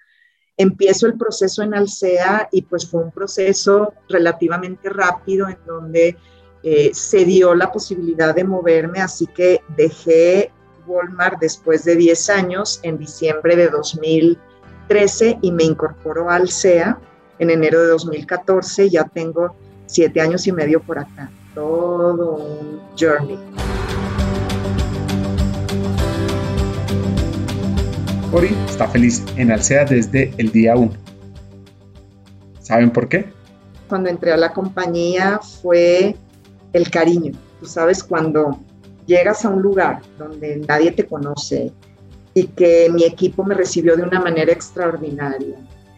empiezo 0.57 1.07
el 1.07 1.17
proceso 1.17 1.63
en 1.63 1.73
Alsea 1.73 2.47
y 2.51 2.61
pues 2.61 2.89
fue 2.89 3.03
un 3.03 3.11
proceso 3.11 3.93
relativamente 4.07 4.89
rápido 4.89 5.47
en 5.49 5.57
donde 5.65 6.17
eh, 6.63 6.91
se 6.93 7.25
dio 7.25 7.53
la 7.53 7.71
posibilidad 7.71 8.33
de 8.33 8.43
moverme, 8.43 8.99
así 8.99 9.27
que 9.27 9.61
dejé 9.75 10.51
Walmart 10.87 11.39
después 11.39 11.83
de 11.83 11.95
10 11.95 12.29
años 12.29 12.79
en 12.83 12.97
diciembre 12.97 13.55
de 13.55 13.69
2013 13.69 15.39
y 15.41 15.51
me 15.51 15.63
incorporó 15.63 16.29
a 16.29 16.35
Alsea 16.35 16.99
en 17.39 17.49
enero 17.49 17.81
de 17.81 17.87
2014, 17.89 18.89
ya 18.89 19.03
tengo 19.03 19.55
7 19.87 20.19
años 20.21 20.47
y 20.47 20.51
medio 20.51 20.81
por 20.81 20.99
acá, 20.99 21.29
todo 21.53 22.37
un 22.37 22.81
journey. 22.97 23.37
Cory 28.35 28.53
está 28.67 28.85
feliz 28.89 29.23
en 29.37 29.49
Alsea 29.49 29.85
desde 29.85 30.33
el 30.37 30.51
día 30.51 30.75
1. 30.75 30.91
¿Saben 32.59 32.91
por 32.91 33.07
qué? 33.07 33.31
Cuando 33.87 34.09
entré 34.09 34.33
a 34.33 34.35
la 34.35 34.51
compañía 34.51 35.39
fue 35.39 36.17
el 36.73 36.89
cariño. 36.89 37.31
Tú 37.61 37.65
sabes, 37.65 38.03
cuando 38.03 38.59
llegas 39.05 39.45
a 39.45 39.49
un 39.49 39.61
lugar 39.61 40.01
donde 40.17 40.57
nadie 40.67 40.91
te 40.91 41.05
conoce 41.05 41.71
y 42.33 42.47
que 42.47 42.89
mi 42.91 43.05
equipo 43.05 43.45
me 43.45 43.55
recibió 43.55 43.95
de 43.95 44.03
una 44.03 44.19
manera 44.19 44.51
extraordinaria, 44.51 45.55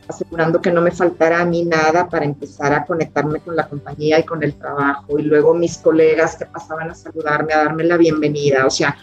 asegurando 0.08 0.62
que 0.62 0.72
no 0.72 0.82
me 0.82 0.92
faltara 0.92 1.42
a 1.42 1.46
mí 1.46 1.66
nada 1.66 2.08
para 2.08 2.26
empezar 2.26 2.72
a 2.72 2.86
conectarme 2.86 3.40
con 3.40 3.56
la 3.56 3.68
compañía 3.68 4.20
y 4.20 4.24
con 4.24 4.44
el 4.44 4.54
trabajo, 4.54 5.18
y 5.18 5.24
luego 5.24 5.56
mis 5.56 5.80
colegas 5.80 6.36
que 6.36 6.46
pasaban 6.46 6.92
a 6.92 6.94
saludarme, 6.94 7.54
a 7.54 7.64
darme 7.64 7.84
la 7.84 7.98
bienvenida, 7.98 8.68
o 8.68 8.70
sea, 8.70 8.96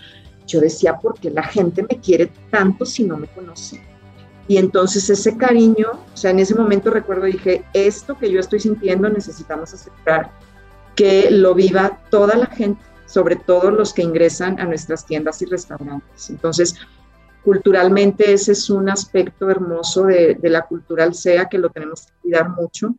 yo 0.47 0.61
decía, 0.61 0.99
¿por 0.99 1.19
qué 1.19 1.31
la 1.31 1.43
gente 1.43 1.83
me 1.83 2.01
quiere 2.01 2.31
tanto 2.51 2.85
si 2.85 3.05
no 3.05 3.17
me 3.17 3.29
conoce? 3.29 3.81
Y 4.47 4.59
entonces 4.59 5.09
ese 5.09 5.37
cariño, 5.37 5.93
o 6.13 6.17
sea, 6.17 6.31
en 6.31 6.39
ese 6.39 6.55
momento 6.55 6.91
recuerdo, 6.91 7.25
dije, 7.25 7.65
esto 7.73 8.19
que 8.19 8.31
yo 8.31 8.41
estoy 8.41 8.61
sintiendo 8.61 9.09
necesitamos 9.09 9.73
aceptar 9.73 10.33
que 10.95 11.31
lo 11.31 11.55
viva 11.55 12.01
toda 12.11 12.37
la 12.37 12.47
gente, 12.47 12.83
sobre 13.07 13.37
todo 13.37 13.71
los 13.71 13.95
que 13.95 14.03
ingresan 14.03 14.61
a 14.61 14.65
nuestras 14.65 15.07
tiendas 15.07 15.41
y 15.41 15.47
restaurantes. 15.47 16.29
Entonces, 16.29 16.75
culturalmente 17.43 18.33
ese 18.33 18.53
es 18.53 18.69
un 18.69 18.91
aspecto 18.91 19.51
hermoso 19.51 20.05
de, 20.05 20.35
de 20.35 20.51
la 20.51 20.67
cultura 20.67 21.11
SEA 21.13 21.49
que 21.49 21.59
lo 21.59 21.71
tenemos 21.71 22.07
que 22.07 22.13
cuidar 22.23 22.51
mucho. 22.51 22.95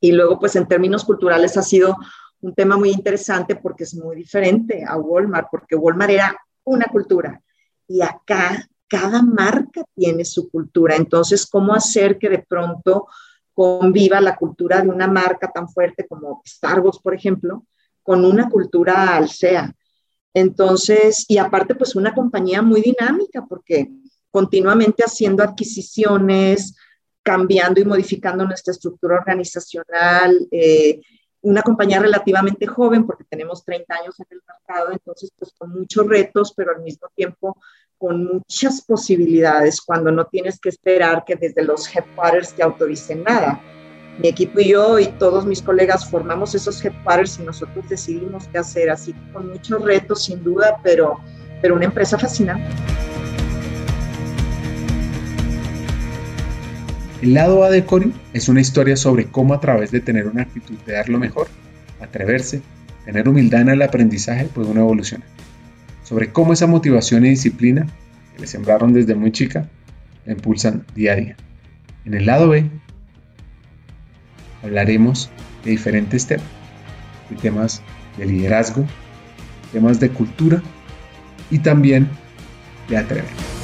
Y 0.00 0.12
luego, 0.12 0.38
pues 0.38 0.56
en 0.56 0.68
términos 0.68 1.04
culturales 1.04 1.56
ha 1.56 1.62
sido 1.62 1.96
un 2.40 2.54
tema 2.54 2.76
muy 2.76 2.90
interesante 2.90 3.56
porque 3.56 3.84
es 3.84 3.94
muy 3.94 4.14
diferente 4.14 4.84
a 4.86 4.96
Walmart, 4.96 5.48
porque 5.50 5.74
Walmart 5.74 6.10
era 6.10 6.36
una 6.66 6.86
cultura 6.86 7.40
y 7.88 8.02
acá 8.02 8.68
cada 8.88 9.22
marca 9.22 9.84
tiene 9.94 10.24
su 10.24 10.50
cultura. 10.50 10.96
Entonces, 10.96 11.46
¿cómo 11.46 11.74
hacer 11.74 12.18
que 12.18 12.28
de 12.28 12.38
pronto 12.38 13.08
conviva 13.52 14.20
la 14.20 14.36
cultura 14.36 14.82
de 14.82 14.88
una 14.88 15.06
marca 15.06 15.50
tan 15.50 15.68
fuerte 15.68 16.06
como 16.06 16.42
Star 16.44 16.80
Wars, 16.80 16.98
por 17.02 17.14
ejemplo, 17.14 17.64
con 18.02 18.24
una 18.24 18.48
cultura 18.48 19.16
alsea? 19.16 19.74
Entonces, 20.34 21.24
y 21.28 21.38
aparte, 21.38 21.74
pues 21.74 21.96
una 21.96 22.14
compañía 22.14 22.60
muy 22.62 22.82
dinámica 22.82 23.44
porque 23.48 23.90
continuamente 24.30 25.02
haciendo 25.02 25.42
adquisiciones, 25.42 26.76
cambiando 27.22 27.80
y 27.80 27.84
modificando 27.84 28.44
nuestra 28.44 28.72
estructura 28.72 29.16
organizacional, 29.16 30.46
eh, 30.50 31.00
una 31.46 31.62
compañía 31.62 32.00
relativamente 32.00 32.66
joven 32.66 33.06
porque 33.06 33.22
tenemos 33.22 33.64
30 33.64 33.94
años 33.94 34.18
en 34.18 34.26
el 34.30 34.42
mercado, 34.46 34.92
entonces 34.92 35.30
pues 35.38 35.52
con 35.56 35.70
muchos 35.70 36.04
retos, 36.08 36.52
pero 36.56 36.72
al 36.74 36.82
mismo 36.82 37.08
tiempo 37.14 37.56
con 37.96 38.24
muchas 38.24 38.82
posibilidades 38.82 39.80
cuando 39.80 40.10
no 40.10 40.26
tienes 40.26 40.58
que 40.58 40.68
esperar 40.70 41.24
que 41.24 41.36
desde 41.36 41.62
los 41.62 41.86
headquarters 41.94 42.52
te 42.52 42.64
autoricen 42.64 43.22
nada. 43.22 43.60
Mi 44.18 44.28
equipo 44.28 44.58
y 44.58 44.70
yo 44.70 44.98
y 44.98 45.06
todos 45.06 45.46
mis 45.46 45.62
colegas 45.62 46.10
formamos 46.10 46.54
esos 46.54 46.84
headquarters 46.84 47.38
y 47.38 47.42
nosotros 47.42 47.88
decidimos 47.88 48.48
qué 48.48 48.58
hacer, 48.58 48.90
así 48.90 49.14
con 49.32 49.48
muchos 49.48 49.80
retos 49.82 50.24
sin 50.24 50.42
duda, 50.42 50.80
pero, 50.82 51.20
pero 51.62 51.76
una 51.76 51.84
empresa 51.84 52.18
fascinante. 52.18 52.66
El 57.22 57.32
lado 57.32 57.64
A 57.64 57.70
de 57.70 57.84
Cori 57.84 58.12
es 58.34 58.48
una 58.50 58.60
historia 58.60 58.96
sobre 58.96 59.24
cómo 59.24 59.54
a 59.54 59.60
través 59.60 59.90
de 59.90 60.00
tener 60.00 60.26
una 60.26 60.42
actitud 60.42 60.76
de 60.84 60.92
dar 60.92 61.08
lo 61.08 61.18
mejor, 61.18 61.48
atreverse, 62.00 62.60
tener 63.06 63.26
humildad 63.26 63.62
en 63.62 63.70
el 63.70 63.82
aprendizaje 63.82 64.44
puede 64.44 64.68
uno 64.68 64.80
evolucionar. 64.80 65.26
Sobre 66.04 66.30
cómo 66.30 66.52
esa 66.52 66.66
motivación 66.66 67.24
y 67.24 67.30
disciplina 67.30 67.86
que 68.34 68.42
le 68.42 68.46
sembraron 68.46 68.92
desde 68.92 69.14
muy 69.14 69.32
chica 69.32 69.66
la 70.26 70.32
impulsan 70.32 70.84
día 70.94 71.12
a 71.12 71.16
día. 71.16 71.36
En 72.04 72.12
el 72.12 72.26
lado 72.26 72.50
B 72.50 72.68
hablaremos 74.62 75.30
de 75.64 75.70
diferentes 75.70 76.26
temas, 76.26 76.46
de 77.30 77.36
temas 77.36 77.82
de 78.18 78.26
liderazgo, 78.26 78.84
temas 79.72 80.00
de 80.00 80.10
cultura 80.10 80.62
y 81.50 81.60
también 81.60 82.08
de 82.90 82.98
atrever. 82.98 83.55